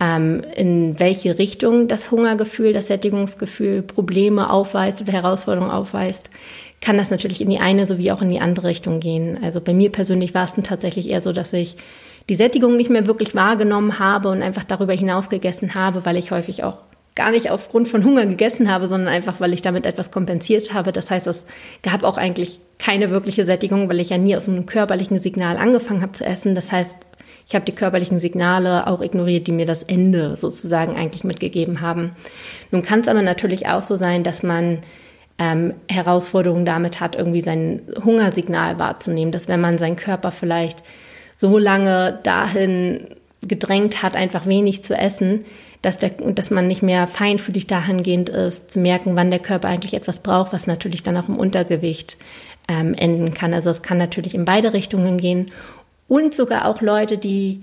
[0.00, 6.30] ähm, in welche Richtung das Hungergefühl, das Sättigungsgefühl Probleme aufweist oder Herausforderungen aufweist,
[6.80, 9.38] kann das natürlich in die eine sowie auch in die andere Richtung gehen.
[9.42, 11.76] Also bei mir persönlich war es dann tatsächlich eher so, dass ich
[12.28, 16.30] die Sättigung nicht mehr wirklich wahrgenommen habe und einfach darüber hinaus gegessen habe, weil ich
[16.30, 16.78] häufig auch
[17.14, 20.92] gar nicht aufgrund von Hunger gegessen habe, sondern einfach, weil ich damit etwas kompensiert habe.
[20.92, 21.44] Das heißt, es
[21.82, 26.02] gab auch eigentlich keine wirkliche Sättigung, weil ich ja nie aus einem körperlichen Signal angefangen
[26.02, 26.54] habe zu essen.
[26.54, 26.98] Das heißt,
[27.46, 32.12] ich habe die körperlichen Signale auch ignoriert, die mir das Ende sozusagen eigentlich mitgegeben haben.
[32.70, 34.78] Nun kann es aber natürlich auch so sein, dass man
[35.38, 40.82] ähm, Herausforderungen damit hat, irgendwie sein Hungersignal wahrzunehmen, dass wenn man seinen Körper vielleicht
[41.34, 43.08] so lange dahin
[43.42, 45.44] gedrängt hat, einfach wenig zu essen,
[45.82, 49.94] dass, der, dass man nicht mehr feinfühlig dahingehend ist, zu merken, wann der Körper eigentlich
[49.94, 52.18] etwas braucht, was natürlich dann auch im Untergewicht
[52.68, 53.54] ähm, enden kann.
[53.54, 55.50] Also es kann natürlich in beide Richtungen gehen
[56.08, 57.60] und sogar auch Leute, die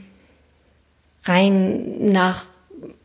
[1.26, 2.46] rein nach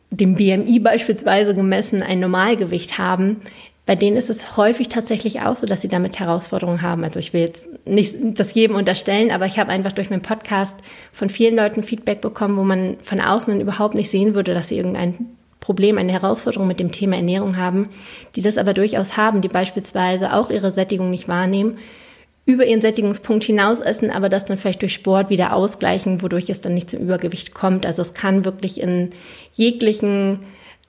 [0.09, 3.41] dem BMI beispielsweise gemessen ein Normalgewicht haben,
[3.85, 7.03] bei denen ist es häufig tatsächlich auch so, dass sie damit Herausforderungen haben.
[7.03, 10.77] Also ich will jetzt nicht das jedem unterstellen, aber ich habe einfach durch meinen Podcast
[11.11, 14.77] von vielen Leuten Feedback bekommen, wo man von außen überhaupt nicht sehen würde, dass sie
[14.77, 15.25] irgendein
[15.59, 17.89] Problem, eine Herausforderung mit dem Thema Ernährung haben,
[18.35, 21.77] die das aber durchaus haben, die beispielsweise auch ihre Sättigung nicht wahrnehmen
[22.45, 26.59] über ihren Sättigungspunkt hinaus essen, aber das dann vielleicht durch Sport wieder ausgleichen, wodurch es
[26.59, 27.85] dann nicht zum Übergewicht kommt.
[27.85, 29.11] Also es kann wirklich in
[29.51, 30.39] jeglichen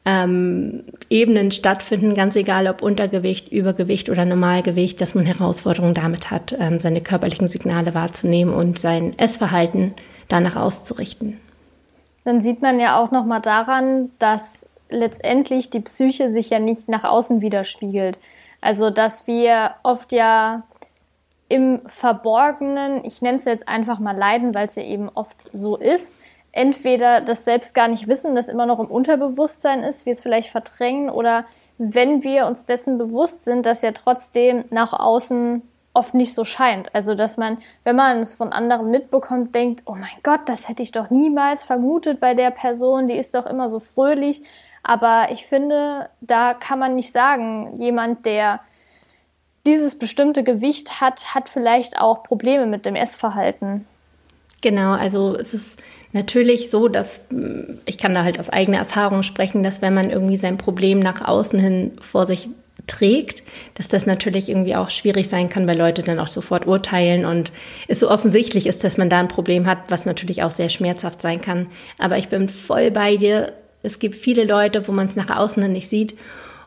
[0.07, 6.55] ähm, Ebenen stattfinden, ganz egal ob Untergewicht, Übergewicht oder Normalgewicht, dass man Herausforderungen damit hat,
[6.59, 9.95] ähm, seine körperlichen Signale wahrzunehmen und sein Essverhalten
[10.29, 11.41] danach auszurichten.
[12.25, 16.89] Dann sieht man ja auch noch mal daran, dass letztendlich die Psyche sich ja nicht
[16.89, 18.19] nach außen widerspiegelt.
[18.61, 20.65] Also dass wir oft ja
[21.49, 25.77] im Verborgenen, ich nenne es jetzt einfach mal Leiden, weil es ja eben oft so
[25.77, 26.17] ist,
[26.55, 30.51] entweder das selbst gar nicht wissen, das immer noch im Unterbewusstsein ist, wir es vielleicht
[30.51, 31.45] verdrängen, oder
[31.79, 35.63] wenn wir uns dessen bewusst sind, dass ja trotzdem nach außen
[35.95, 36.95] oft nicht so scheint.
[36.95, 40.83] Also, dass man, wenn man es von anderen mitbekommt, denkt, oh mein Gott, das hätte
[40.83, 44.43] ich doch niemals vermutet bei der Person, die ist doch immer so fröhlich.
[44.85, 48.61] Aber ich finde, da kann man nicht sagen, jemand, der
[49.67, 53.87] dieses bestimmte Gewicht hat, hat vielleicht auch Probleme mit dem Essverhalten.
[54.61, 55.79] Genau, also es ist
[56.15, 60.11] natürlich so, dass mm, ich kann da halt aus eigener Erfahrung sprechen, dass wenn man
[60.11, 62.49] irgendwie sein Problem nach außen hin vor sich
[62.87, 63.43] trägt,
[63.75, 67.53] dass das natürlich irgendwie auch schwierig sein kann, weil Leute dann auch sofort urteilen und
[67.89, 71.21] es so offensichtlich ist, dass man da ein Problem hat, was natürlich auch sehr schmerzhaft
[71.23, 71.69] sein kann.
[71.99, 73.53] Aber ich bin voll bei dir.
[73.83, 76.15] Es gibt viele Leute, wo man es nach außen hin nicht sieht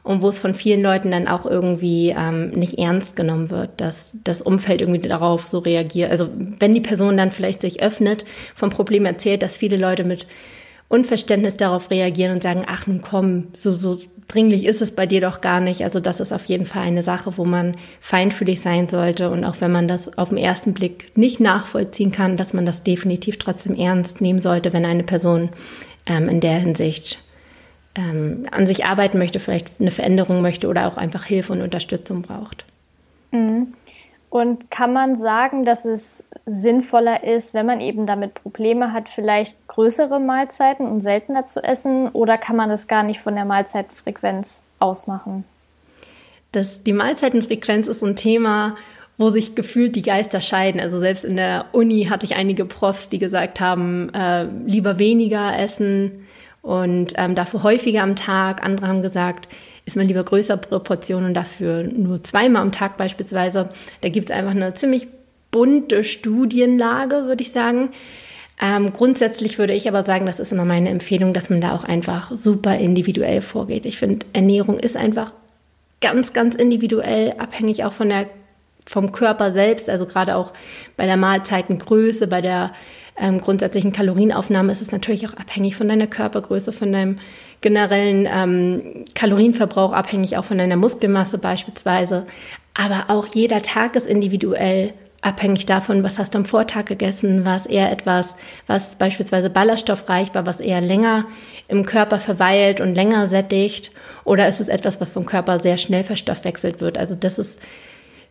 [0.08, 4.16] und wo es von vielen Leuten dann auch irgendwie ähm, nicht ernst genommen wird, dass
[4.24, 6.10] das Umfeld irgendwie darauf so reagiert.
[6.10, 6.30] Also
[6.60, 8.24] wenn die Person dann vielleicht sich öffnet,
[8.56, 10.26] vom Problem erzählt, dass viele Leute mit
[10.88, 14.00] Unverständnis darauf reagieren und sagen, ach nun komm, so, so
[14.30, 15.84] dringlich ist es bei dir doch gar nicht.
[15.84, 19.60] Also das ist auf jeden Fall eine Sache, wo man feinfühlig sein sollte und auch
[19.60, 23.76] wenn man das auf den ersten Blick nicht nachvollziehen kann, dass man das definitiv trotzdem
[23.76, 25.50] ernst nehmen sollte, wenn eine Person
[26.06, 27.20] ähm, in der Hinsicht
[27.98, 32.22] ähm, an sich arbeiten möchte, vielleicht eine Veränderung möchte oder auch einfach Hilfe und Unterstützung
[32.22, 32.66] braucht.
[33.32, 33.74] Mhm.
[34.30, 39.68] Und kann man sagen, dass es sinnvoller ist, wenn man eben damit Probleme hat, vielleicht
[39.68, 42.10] größere Mahlzeiten und seltener zu essen?
[42.10, 45.46] Oder kann man das gar nicht von der Mahlzeitenfrequenz ausmachen?
[46.52, 48.76] Das, die Mahlzeitenfrequenz ist ein Thema,
[49.18, 50.82] wo sich gefühlt die Geister scheiden.
[50.82, 55.58] Also selbst in der Uni hatte ich einige Profs, die gesagt haben, äh, lieber weniger
[55.58, 56.28] essen
[56.62, 58.64] und ähm, dafür häufiger am Tag.
[58.64, 59.48] Andere haben gesagt,
[59.86, 63.70] ist man lieber größere Proportionen dafür nur zweimal am Tag beispielsweise.
[64.02, 65.08] Da gibt es einfach eine ziemlich
[65.52, 67.90] bunte Studienlage, würde ich sagen.
[68.62, 71.84] Ähm, grundsätzlich würde ich aber sagen, das ist immer meine Empfehlung, dass man da auch
[71.84, 73.86] einfach super individuell vorgeht.
[73.86, 75.32] Ich finde, Ernährung ist einfach
[76.02, 78.28] ganz, ganz individuell, abhängig auch von der,
[78.86, 80.54] vom Körper selbst, also gerade auch
[80.96, 82.72] bei der Mahlzeitengröße, bei der
[83.20, 87.18] ähm, grundsätzlichen Kalorienaufnahme ist es natürlich auch abhängig von deiner Körpergröße, von deinem
[87.62, 92.28] generellen ähm, Kalorienverbrauch, abhängig auch von deiner Muskelmasse beispielsweise.
[92.76, 97.58] Aber auch jeder Tag ist individuell abhängig davon, was hast du am Vortag gegessen, war
[97.58, 98.36] es eher etwas,
[98.68, 101.26] was beispielsweise ballaststoffreich war, was eher länger
[101.68, 103.92] im Körper verweilt und länger sättigt,
[104.24, 106.98] oder ist es etwas, was vom Körper sehr schnell verstoffwechselt wird.
[106.98, 107.60] Also das ist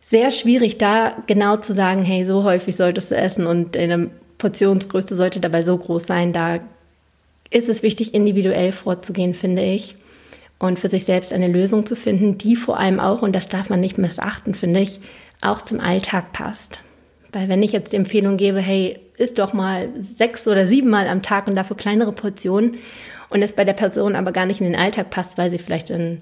[0.01, 4.11] sehr schwierig, da genau zu sagen, hey, so häufig solltest du essen und in einem
[4.37, 6.33] Portionsgröße sollte dabei so groß sein.
[6.33, 6.59] Da
[7.49, 9.95] ist es wichtig, individuell vorzugehen, finde ich.
[10.59, 13.69] Und für sich selbst eine Lösung zu finden, die vor allem auch, und das darf
[13.69, 14.99] man nicht missachten, finde ich,
[15.41, 16.79] auch zum Alltag passt.
[17.31, 21.07] Weil wenn ich jetzt die Empfehlung gebe, hey, isst doch mal sechs oder sieben Mal
[21.07, 22.77] am Tag und dafür kleinere Portionen
[23.29, 25.89] und es bei der Person aber gar nicht in den Alltag passt, weil sie vielleicht
[25.89, 26.19] in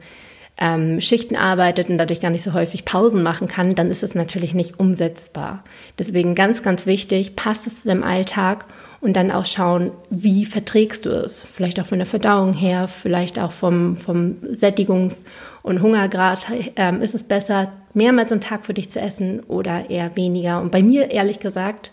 [0.58, 4.16] ähm, Schichten arbeitet und dadurch gar nicht so häufig Pausen machen kann, dann ist es
[4.16, 5.64] natürlich nicht umsetzbar.
[6.00, 8.66] Deswegen ganz, ganz wichtig, passt es zu dem Alltag
[9.02, 11.42] und dann auch schauen, wie verträgst du es?
[11.42, 15.24] Vielleicht auch von der Verdauung her, vielleicht auch vom, vom Sättigungs-
[15.62, 16.48] und Hungergrad.
[16.76, 20.62] Ähm, ist es besser, mehrmals am Tag für dich zu essen oder eher weniger?
[20.62, 21.92] Und bei mir, ehrlich gesagt,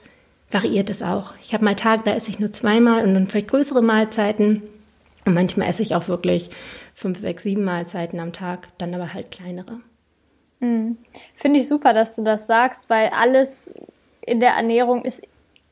[0.50, 1.34] variiert es auch.
[1.42, 4.62] Ich habe mal Tage, da esse ich nur zweimal und dann vielleicht größere Mahlzeiten.
[5.24, 6.50] Und manchmal esse ich auch wirklich
[6.94, 9.80] fünf, sechs, sieben Mahlzeiten am Tag, dann aber halt kleinere.
[10.60, 10.98] Mhm.
[11.34, 13.74] Finde ich super, dass du das sagst, weil alles
[14.24, 15.22] in der Ernährung ist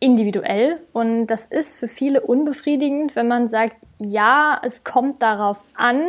[0.00, 6.02] individuell und das ist für viele unbefriedigend, wenn man sagt, ja, es kommt darauf an,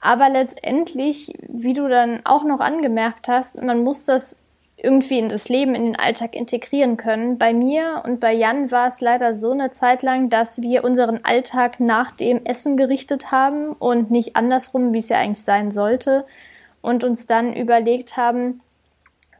[0.00, 4.38] aber letztendlich, wie du dann auch noch angemerkt hast, man muss das
[4.76, 7.38] irgendwie in das Leben, in den Alltag integrieren können.
[7.38, 11.24] Bei mir und bei Jan war es leider so eine Zeit lang, dass wir unseren
[11.24, 16.26] Alltag nach dem Essen gerichtet haben und nicht andersrum, wie es ja eigentlich sein sollte.
[16.82, 18.60] Und uns dann überlegt haben,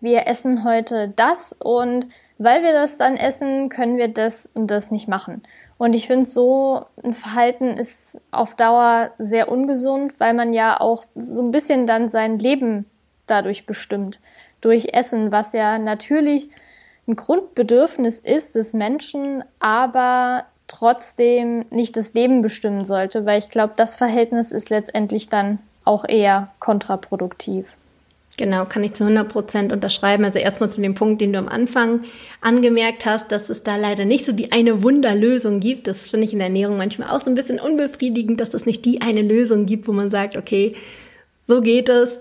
[0.01, 2.07] wir essen heute das und
[2.39, 5.43] weil wir das dann essen, können wir das und das nicht machen.
[5.79, 11.05] Und ich finde, so ein Verhalten ist auf Dauer sehr ungesund, weil man ja auch
[11.15, 12.87] so ein bisschen dann sein Leben
[13.27, 14.21] dadurch bestimmt.
[14.67, 16.49] Durch Essen, was ja natürlich
[17.07, 23.75] ein Grundbedürfnis ist des Menschen, aber trotzdem nicht das Leben bestimmen sollte, weil ich glaube,
[23.77, 27.75] das Verhältnis ist letztendlich dann auch eher kontraproduktiv.
[28.37, 30.25] Genau, kann ich zu 100 Prozent unterschreiben.
[30.25, 32.01] Also erstmal zu dem Punkt, den du am Anfang
[32.41, 35.87] angemerkt hast, dass es da leider nicht so die eine Wunderlösung gibt.
[35.87, 38.85] Das finde ich in der Ernährung manchmal auch so ein bisschen unbefriedigend, dass es nicht
[38.85, 40.75] die eine Lösung gibt, wo man sagt, okay,
[41.47, 42.19] so geht es.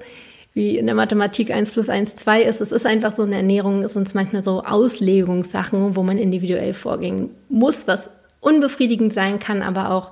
[0.56, 2.62] Wie in der Mathematik 1 plus 1 2 ist.
[2.62, 7.30] Es ist einfach so eine Ernährung, es sind manchmal so Auslegungssachen, wo man individuell vorgehen
[7.50, 10.12] muss, was unbefriedigend sein kann, aber auch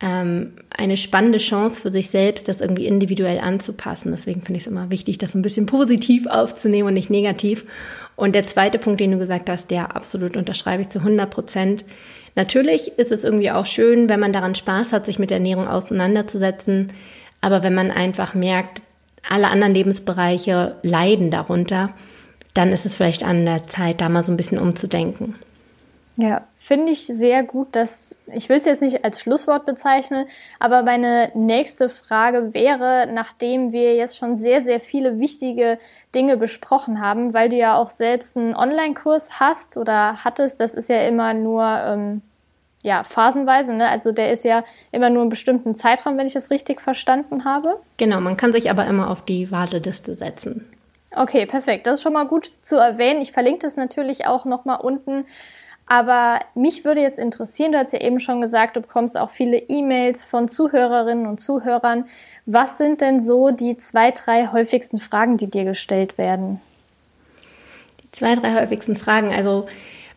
[0.00, 4.12] ähm, eine spannende Chance für sich selbst, das irgendwie individuell anzupassen.
[4.12, 7.64] Deswegen finde ich es immer wichtig, das ein bisschen positiv aufzunehmen und nicht negativ.
[8.16, 11.84] Und der zweite Punkt, den du gesagt hast, der absolut unterschreibe ich zu 100 Prozent.
[12.34, 15.68] Natürlich ist es irgendwie auch schön, wenn man daran Spaß hat, sich mit der Ernährung
[15.68, 16.92] auseinanderzusetzen.
[17.40, 18.82] Aber wenn man einfach merkt,
[19.28, 21.90] alle anderen Lebensbereiche leiden darunter,
[22.54, 25.36] dann ist es vielleicht an der Zeit, da mal so ein bisschen umzudenken.
[26.18, 30.26] Ja, finde ich sehr gut, dass ich will es jetzt nicht als Schlusswort bezeichnen,
[30.58, 35.78] aber meine nächste Frage wäre, nachdem wir jetzt schon sehr, sehr viele wichtige
[36.14, 40.88] Dinge besprochen haben, weil du ja auch selbst einen Online-Kurs hast oder hattest, das ist
[40.88, 42.22] ja immer nur ähm,
[42.82, 43.88] ja phasenweise, ne?
[43.88, 47.80] Also der ist ja immer nur einen bestimmten Zeitraum, wenn ich das richtig verstanden habe.
[47.96, 50.70] Genau, man kann sich aber immer auf die Warteliste setzen.
[51.14, 51.86] Okay, perfekt.
[51.86, 53.20] Das ist schon mal gut zu erwähnen.
[53.20, 55.24] Ich verlinke das natürlich auch noch mal unten
[55.90, 59.58] aber mich würde jetzt interessieren, du hast ja eben schon gesagt, du bekommst auch viele
[59.58, 62.04] E-Mails von Zuhörerinnen und Zuhörern.
[62.46, 66.60] Was sind denn so die zwei, drei häufigsten Fragen, die dir gestellt werden?
[68.04, 69.32] Die zwei, drei häufigsten Fragen.
[69.32, 69.66] Also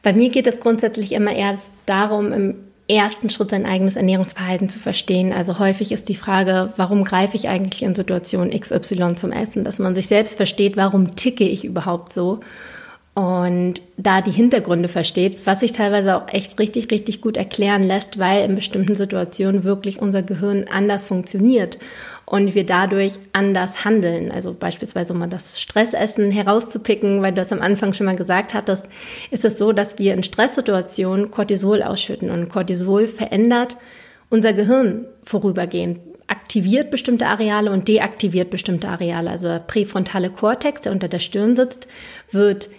[0.03, 2.55] bei mir geht es grundsätzlich immer erst darum, im
[2.89, 5.31] ersten Schritt sein eigenes Ernährungsverhalten zu verstehen.
[5.31, 9.63] Also häufig ist die Frage, warum greife ich eigentlich in Situation XY zum Essen?
[9.63, 12.41] Dass man sich selbst versteht, warum ticke ich überhaupt so?
[13.15, 18.17] Und da die Hintergründe versteht, was sich teilweise auch echt richtig, richtig gut erklären lässt,
[18.17, 21.77] weil in bestimmten Situationen wirklich unser Gehirn anders funktioniert
[22.25, 24.31] und wir dadurch anders handeln.
[24.31, 28.55] Also beispielsweise, um mal das Stressessen herauszupicken, weil du das am Anfang schon mal gesagt
[28.55, 28.87] hattest,
[29.29, 33.77] ist es so, dass wir in Stresssituationen Cortisol ausschütten und Cortisol verändert
[34.31, 39.29] unser Gehirn vorübergehend aktiviert bestimmte Areale und deaktiviert bestimmte Areale.
[39.29, 41.87] Also der präfrontale Kortex, der unter der Stirn sitzt,
[42.31, 42.69] wird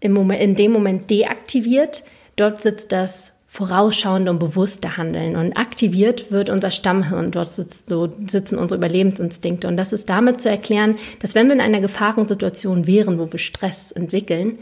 [0.00, 2.04] im Moment, in dem Moment deaktiviert.
[2.36, 7.32] Dort sitzt das vorausschauende und bewusste Handeln und aktiviert wird unser Stammhirn.
[7.32, 9.66] Dort sitzt, so, sitzen unsere Überlebensinstinkte.
[9.66, 13.40] Und das ist damit zu erklären, dass wenn wir in einer Gefahrensituation wären, wo wir
[13.40, 14.58] Stress entwickeln,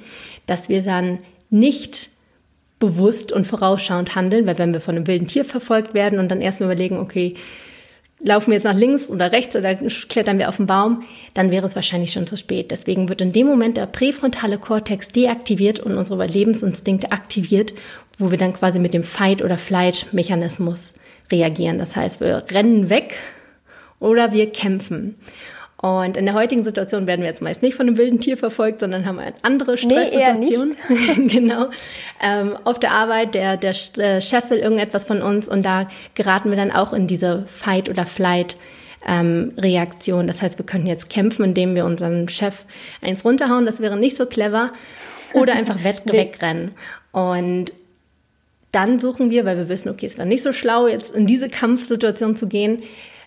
[0.47, 1.19] dass wir dann
[1.51, 2.09] nicht
[2.79, 6.41] bewusst und vorausschauend handeln, weil wenn wir von einem wilden Tier verfolgt werden und dann
[6.41, 7.35] erstmal überlegen, okay,
[8.21, 11.05] laufen wir jetzt nach links oder rechts oder klettern wir auf den Baum,
[11.35, 12.71] dann wäre es wahrscheinlich schon zu spät.
[12.71, 17.75] Deswegen wird in dem Moment der präfrontale Kortex deaktiviert und unsere Überlebensinstinkte aktiviert,
[18.19, 20.95] wo wir dann quasi mit dem Fight- oder Flight-Mechanismus
[21.31, 21.79] reagieren.
[21.79, 23.17] Das heißt, wir rennen weg
[24.01, 25.15] oder wir kämpfen.
[25.81, 28.81] Und in der heutigen Situation werden wir jetzt meist nicht von einem wilden Tier verfolgt,
[28.81, 30.75] sondern haben eine andere Stresssituation.
[30.89, 31.69] Nee, genau.
[32.21, 36.51] Ähm, auf der Arbeit, der, der äh, Chef will irgendetwas von uns und da geraten
[36.51, 38.57] wir dann auch in diese Fight- oder Flight-
[39.07, 40.27] ähm, Reaktion.
[40.27, 42.65] Das heißt, wir könnten jetzt kämpfen, indem wir unseren Chef
[43.01, 43.65] eins runterhauen.
[43.65, 44.73] Das wäre nicht so clever.
[45.33, 46.73] Oder einfach weg, wegrennen.
[47.13, 47.73] Und
[48.73, 51.49] dann suchen wir, weil wir wissen, okay, es war nicht so schlau, jetzt in diese
[51.49, 52.83] Kampfsituation zu gehen,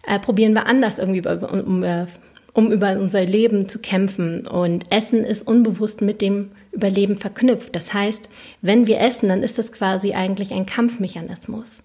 [0.06, 2.06] äh, probieren wir anders irgendwie um, um, äh,
[2.54, 4.48] um über unser Leben zu kämpfen.
[4.48, 7.76] Und Essen ist unbewusst mit dem Überleben verknüpft.
[7.76, 8.30] Das heißt,
[8.62, 11.80] wenn wir essen, dann ist das quasi eigentlich ein Kampfmechanismus.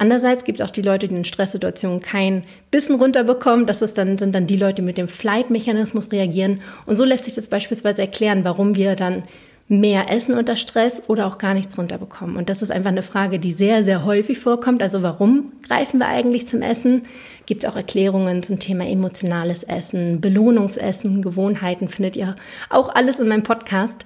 [0.00, 3.66] Andererseits gibt es auch die Leute, die in Stresssituationen kein Bissen runterbekommen.
[3.66, 6.60] Das ist dann, sind dann die Leute, die mit dem Flight-Mechanismus reagieren.
[6.86, 9.24] Und so lässt sich das beispielsweise erklären, warum wir dann
[9.66, 12.36] mehr essen unter Stress oder auch gar nichts runterbekommen.
[12.36, 14.82] Und das ist einfach eine Frage, die sehr, sehr häufig vorkommt.
[14.82, 17.02] Also warum greifen wir eigentlich zum Essen?
[17.48, 22.36] Gibt es auch Erklärungen zum Thema emotionales Essen, Belohnungsessen, Gewohnheiten, findet ihr
[22.68, 24.04] auch alles in meinem Podcast.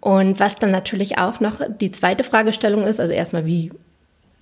[0.00, 3.70] Und was dann natürlich auch noch die zweite Fragestellung ist, also erstmal, wie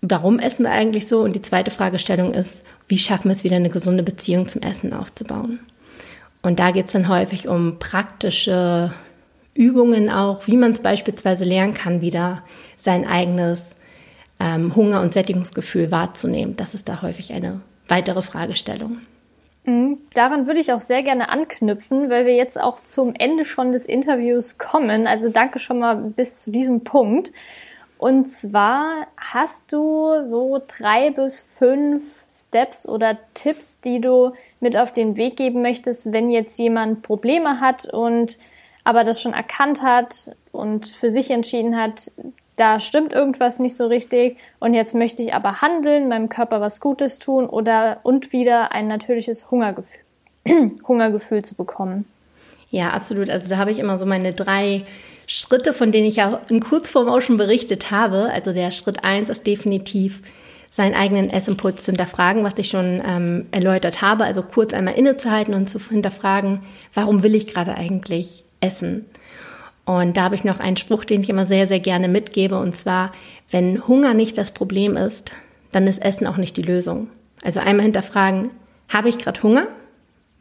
[0.03, 1.21] warum essen wir eigentlich so?
[1.21, 4.93] Und die zweite Fragestellung ist, wie schaffen wir es wieder eine gesunde Beziehung zum Essen
[4.95, 5.61] aufzubauen?
[6.43, 8.93] Und da geht es dann häufig um praktische
[9.55, 12.43] Übungen auch, wie man es beispielsweise lernen kann, wieder
[12.77, 13.77] sein eigenes
[14.41, 16.57] ähm, Hunger- und Sättigungsgefühl wahrzunehmen.
[16.57, 18.99] Das ist da häufig eine weitere Fragestellung.
[19.65, 19.99] Mhm.
[20.15, 23.87] Daran würde ich auch sehr gerne anknüpfen, weil wir jetzt auch zum Ende schon des
[23.87, 25.07] Interviews kommen.
[25.07, 27.33] Also danke schon mal bis zu diesem Punkt.
[27.99, 34.93] Und zwar hast du so drei bis fünf Steps oder Tipps, die du mit auf
[34.93, 38.39] den Weg geben möchtest, wenn jetzt jemand Probleme hat und
[38.85, 42.11] aber das schon erkannt hat und für sich entschieden hat,
[42.59, 46.81] da stimmt irgendwas nicht so richtig und jetzt möchte ich aber handeln, meinem Körper was
[46.81, 50.01] Gutes tun oder und wieder ein natürliches Hungergefühl,
[50.89, 52.05] Hungergefühl zu bekommen.
[52.71, 53.31] Ja, absolut.
[53.31, 54.85] Also da habe ich immer so meine drei
[55.27, 58.31] Schritte, von denen ich ja in Kurzform auch schon berichtet habe.
[58.33, 60.21] Also der Schritt eins ist definitiv
[60.71, 64.25] seinen eigenen Essimpuls zu hinterfragen, was ich schon ähm, erläutert habe.
[64.25, 66.61] Also kurz einmal innezuhalten und zu hinterfragen,
[66.93, 69.07] warum will ich gerade eigentlich essen?
[69.89, 72.59] Und da habe ich noch einen Spruch, den ich immer sehr, sehr gerne mitgebe.
[72.59, 73.11] Und zwar,
[73.51, 75.33] wenn Hunger nicht das Problem ist,
[75.73, 77.09] dann ist Essen auch nicht die Lösung.
[77.43, 78.51] Also einmal hinterfragen,
[78.91, 79.67] habe ich gerade Hunger?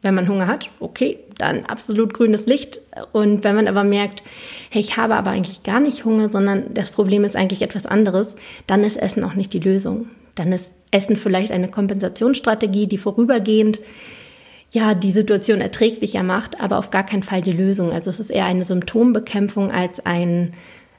[0.02, 2.80] Wenn man Hunger hat, okay, dann absolut grünes Licht.
[3.12, 4.22] Und wenn man aber merkt,
[4.68, 8.36] hey, ich habe aber eigentlich gar nicht Hunger, sondern das Problem ist eigentlich etwas anderes,
[8.66, 10.10] dann ist Essen auch nicht die Lösung.
[10.34, 13.80] Dann ist Essen vielleicht eine Kompensationsstrategie, die vorübergehend
[14.70, 17.92] ja die Situation erträglicher macht, aber auf gar keinen Fall die Lösung.
[17.92, 20.54] Also es ist eher eine Symptombekämpfung als ein,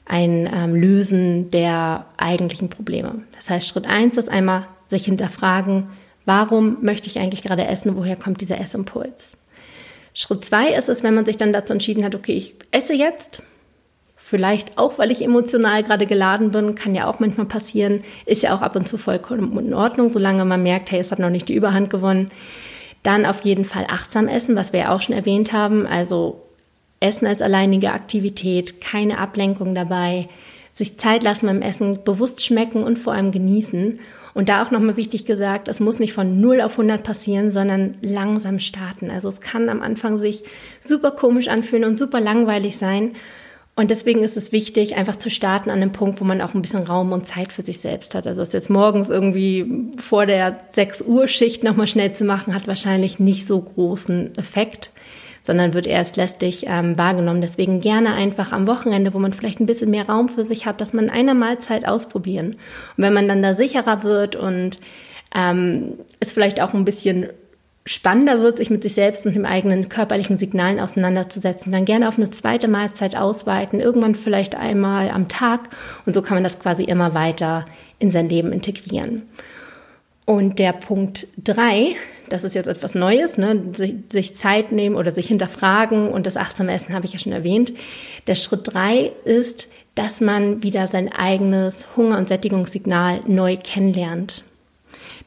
[0.06, 3.22] ein ähm, Lösen der eigentlichen Probleme.
[3.36, 5.88] Das heißt, Schritt eins ist einmal sich hinterfragen,
[6.24, 9.36] warum möchte ich eigentlich gerade essen, woher kommt dieser Essimpuls.
[10.14, 13.42] Schritt zwei ist es, wenn man sich dann dazu entschieden hat, okay, ich esse jetzt,
[14.30, 18.54] vielleicht auch, weil ich emotional gerade geladen bin, kann ja auch manchmal passieren, ist ja
[18.54, 21.48] auch ab und zu vollkommen in Ordnung, solange man merkt, hey, es hat noch nicht
[21.48, 22.30] die Überhand gewonnen.
[23.02, 26.42] Dann auf jeden Fall achtsam essen, was wir ja auch schon erwähnt haben, also
[27.00, 30.28] Essen als alleinige Aktivität, keine Ablenkung dabei,
[30.70, 33.98] sich Zeit lassen beim Essen, bewusst schmecken und vor allem genießen
[34.34, 37.96] und da auch nochmal wichtig gesagt, es muss nicht von 0 auf 100 passieren, sondern
[38.02, 39.10] langsam starten.
[39.10, 40.44] Also es kann am Anfang sich
[40.80, 43.12] super komisch anfühlen und super langweilig sein.
[43.76, 46.60] Und deswegen ist es wichtig, einfach zu starten an einem Punkt, wo man auch ein
[46.60, 48.26] bisschen Raum und Zeit für sich selbst hat.
[48.26, 52.66] Also es jetzt morgens irgendwie vor der 6 Uhr Schicht nochmal schnell zu machen, hat
[52.66, 54.90] wahrscheinlich nicht so großen Effekt
[55.42, 57.40] sondern wird erst lästig ähm, wahrgenommen.
[57.40, 60.80] Deswegen gerne einfach am Wochenende, wo man vielleicht ein bisschen mehr Raum für sich hat,
[60.80, 62.56] dass man eine Mahlzeit ausprobieren.
[62.96, 64.78] Und wenn man dann da sicherer wird und
[65.34, 67.28] ähm, es vielleicht auch ein bisschen
[67.86, 72.18] spannender wird, sich mit sich selbst und dem eigenen körperlichen Signalen auseinanderzusetzen, dann gerne auf
[72.18, 75.70] eine zweite Mahlzeit ausweiten, irgendwann vielleicht einmal am Tag
[76.06, 77.64] und so kann man das quasi immer weiter
[77.98, 79.22] in sein Leben integrieren.
[80.26, 81.96] Und der Punkt drei
[82.30, 83.60] das ist jetzt etwas Neues, ne?
[83.72, 87.32] sich, sich Zeit nehmen oder sich hinterfragen und das achtsame Essen habe ich ja schon
[87.32, 87.72] erwähnt.
[88.26, 94.44] Der Schritt drei ist, dass man wieder sein eigenes Hunger- und Sättigungssignal neu kennenlernt.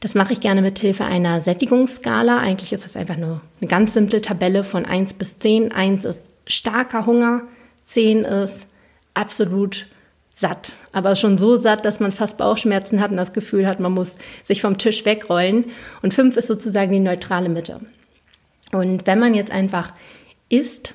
[0.04, 2.36] Das mache ich gerne mit Hilfe einer Sättigungsskala.
[2.36, 5.72] Eigentlich ist das einfach nur eine ganz simple Tabelle von 1 bis 10.
[5.72, 7.44] 1 ist starker Hunger,
[7.86, 8.66] 10 ist
[9.14, 9.86] absolut
[10.30, 13.92] satt, aber schon so satt, dass man fast Bauchschmerzen hat und das Gefühl hat, man
[13.92, 15.64] muss sich vom Tisch wegrollen.
[16.02, 17.80] Und fünf ist sozusagen die neutrale Mitte.
[18.72, 19.94] Und wenn man jetzt einfach
[20.50, 20.92] isst,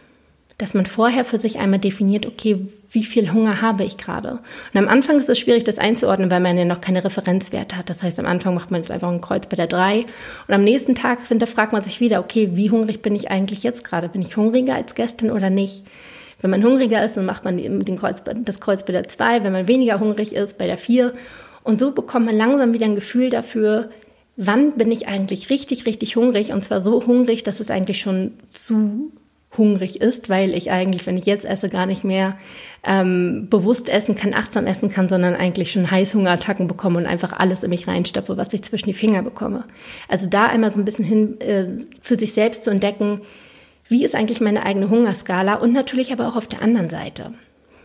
[0.60, 4.40] dass man vorher für sich einmal definiert, okay, wie viel Hunger habe ich gerade?
[4.74, 7.90] Und am Anfang ist es schwierig, das einzuordnen, weil man ja noch keine Referenzwerte hat.
[7.90, 10.06] Das heißt, am Anfang macht man jetzt einfach ein Kreuz bei der 3
[10.48, 13.84] und am nächsten Tag hinterfragt man sich wieder, okay, wie hungrig bin ich eigentlich jetzt
[13.84, 14.10] gerade?
[14.10, 15.84] Bin ich hungriger als gestern oder nicht?
[16.42, 19.44] Wenn man hungriger ist, dann macht man den Kreuz, das Kreuz bei der 2.
[19.44, 21.14] Wenn man weniger hungrig ist, bei der 4.
[21.64, 23.90] Und so bekommt man langsam wieder ein Gefühl dafür,
[24.36, 26.52] wann bin ich eigentlich richtig, richtig hungrig.
[26.54, 29.12] Und zwar so hungrig, dass es eigentlich schon zu
[29.58, 32.38] hungrig ist, weil ich eigentlich, wenn ich jetzt esse, gar nicht mehr
[32.84, 37.64] ähm, bewusst essen kann, achtsam essen kann, sondern eigentlich schon Heißhungerattacken bekomme und einfach alles
[37.64, 39.66] in mich reinstappe, was ich zwischen die Finger bekomme.
[40.08, 41.66] Also da einmal so ein bisschen hin äh,
[42.02, 43.22] für sich selbst zu entdecken,
[43.88, 47.34] wie ist eigentlich meine eigene Hungerskala und natürlich aber auch auf der anderen Seite.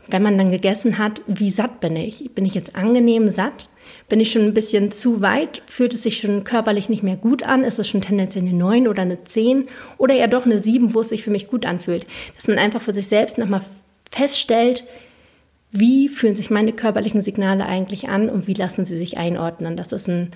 [0.09, 2.31] Wenn man dann gegessen hat, wie satt bin ich?
[2.35, 3.69] Bin ich jetzt angenehm satt?
[4.09, 5.63] Bin ich schon ein bisschen zu weit?
[5.67, 7.65] Fühlt es sich schon körperlich nicht mehr gut an?
[7.65, 9.67] Ist es schon tendenziell eine 9 oder eine 10
[9.99, 12.05] oder eher doch eine 7, wo es sich für mich gut anfühlt?
[12.37, 13.63] Dass man einfach für sich selbst nochmal
[14.11, 14.85] feststellt,
[15.71, 19.77] wie fühlen sich meine körperlichen Signale eigentlich an und wie lassen sie sich einordnen.
[19.77, 20.31] Das ist ein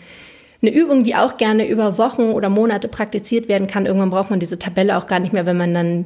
[0.61, 3.87] eine Übung, die auch gerne über Wochen oder Monate praktiziert werden kann.
[3.87, 6.05] Irgendwann braucht man diese Tabelle auch gar nicht mehr, wenn man dann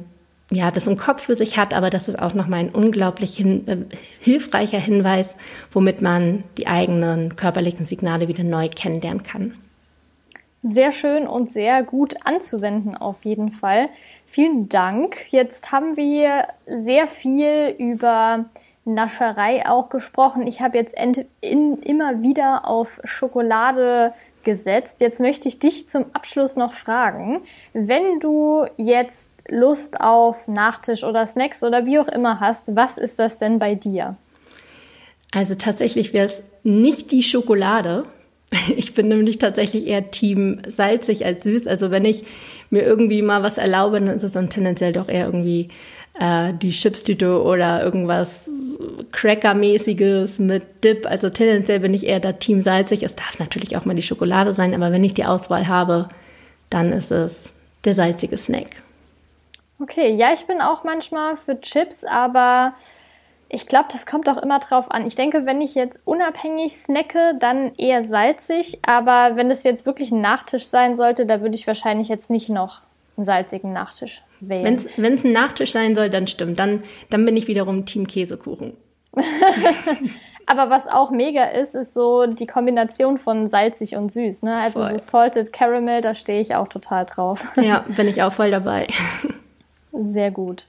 [0.51, 3.67] ja, das im Kopf für sich hat, aber das ist auch nochmal ein unglaublich hin,
[3.67, 3.77] äh,
[4.19, 5.35] hilfreicher Hinweis,
[5.71, 9.53] womit man die eigenen körperlichen Signale wieder neu kennenlernen kann.
[10.61, 13.89] Sehr schön und sehr gut anzuwenden auf jeden Fall.
[14.25, 15.17] Vielen Dank.
[15.29, 18.45] Jetzt haben wir sehr viel über
[18.85, 20.47] Nascherei auch gesprochen.
[20.47, 20.95] Ich habe jetzt
[21.41, 24.13] in, immer wieder auf Schokolade
[24.43, 25.01] gesetzt.
[25.01, 27.41] Jetzt möchte ich dich zum Abschluss noch fragen,
[27.73, 33.19] wenn du jetzt Lust auf Nachtisch oder Snacks oder wie auch immer hast, was ist
[33.19, 34.15] das denn bei dir?
[35.33, 38.03] Also tatsächlich wäre es nicht die Schokolade.
[38.77, 41.65] Ich bin nämlich tatsächlich eher Team salzig als süß.
[41.65, 42.23] Also wenn ich
[42.69, 45.69] mir irgendwie mal was erlaube, dann ist es dann tendenziell doch eher irgendwie
[46.19, 48.47] äh, die Chipstüte oder irgendwas
[49.11, 51.07] Cracker-mäßiges mit Dip.
[51.07, 53.01] Also tendenziell bin ich eher da Team salzig.
[53.01, 56.07] Es darf natürlich auch mal die Schokolade sein, aber wenn ich die Auswahl habe,
[56.69, 57.53] dann ist es
[57.85, 58.67] der salzige Snack.
[59.79, 62.73] Okay, ja, ich bin auch manchmal für Chips, aber
[63.49, 65.05] ich glaube, das kommt auch immer drauf an.
[65.05, 70.11] Ich denke, wenn ich jetzt unabhängig snacke, dann eher salzig, aber wenn es jetzt wirklich
[70.11, 72.81] ein Nachtisch sein sollte, da würde ich wahrscheinlich jetzt nicht noch
[73.15, 74.83] einen salzigen Nachtisch wählen.
[74.97, 76.57] Wenn es ein Nachtisch sein soll, dann stimmt.
[76.57, 78.75] Dann, dann bin ich wiederum Team Käsekuchen.
[80.45, 84.41] Aber was auch mega ist, ist so die Kombination von salzig und süß.
[84.41, 84.55] Ne?
[84.55, 84.89] Also voll.
[84.89, 87.45] so Salted Caramel, da stehe ich auch total drauf.
[87.55, 88.87] Ja, bin ich auch voll dabei.
[89.93, 90.65] Sehr gut.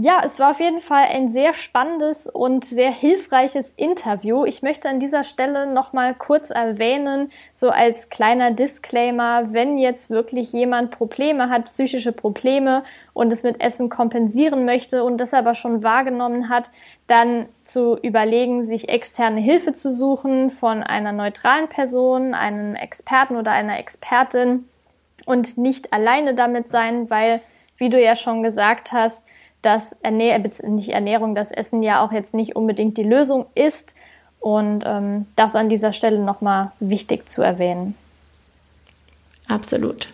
[0.00, 4.44] Ja, es war auf jeden Fall ein sehr spannendes und sehr hilfreiches Interview.
[4.44, 10.08] Ich möchte an dieser Stelle noch mal kurz erwähnen, so als kleiner Disclaimer, wenn jetzt
[10.08, 15.56] wirklich jemand Probleme hat, psychische Probleme und es mit Essen kompensieren möchte und das aber
[15.56, 16.70] schon wahrgenommen hat,
[17.08, 23.50] dann zu überlegen, sich externe Hilfe zu suchen von einer neutralen Person, einem Experten oder
[23.50, 24.68] einer Expertin
[25.26, 27.40] und nicht alleine damit sein, weil,
[27.78, 29.26] wie du ja schon gesagt hast,
[29.62, 33.94] dass Ernähr nicht Ernährung, das Essen ja auch jetzt nicht unbedingt die Lösung ist.
[34.40, 37.96] Und ähm, das an dieser Stelle nochmal wichtig zu erwähnen.
[39.48, 40.10] Absolut.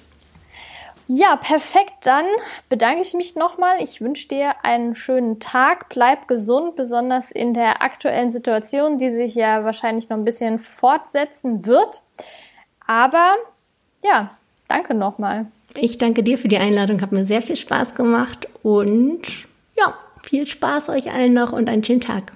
[1.07, 1.93] Ja, perfekt.
[2.05, 2.25] Dann
[2.71, 3.83] bedanke ich mich nochmal.
[3.83, 5.91] Ich wünsche dir einen schönen Tag.
[5.91, 11.67] Bleib gesund, besonders in der aktuellen Situation, die sich ja wahrscheinlich noch ein bisschen fortsetzen
[11.67, 12.03] wird.
[12.87, 13.35] Aber
[14.03, 14.31] ja,
[14.69, 15.47] danke nochmal.
[15.77, 19.23] Ich danke dir für die Einladung, hat mir sehr viel Spaß gemacht und
[19.77, 22.33] ja, viel Spaß euch allen noch und einen schönen Tag.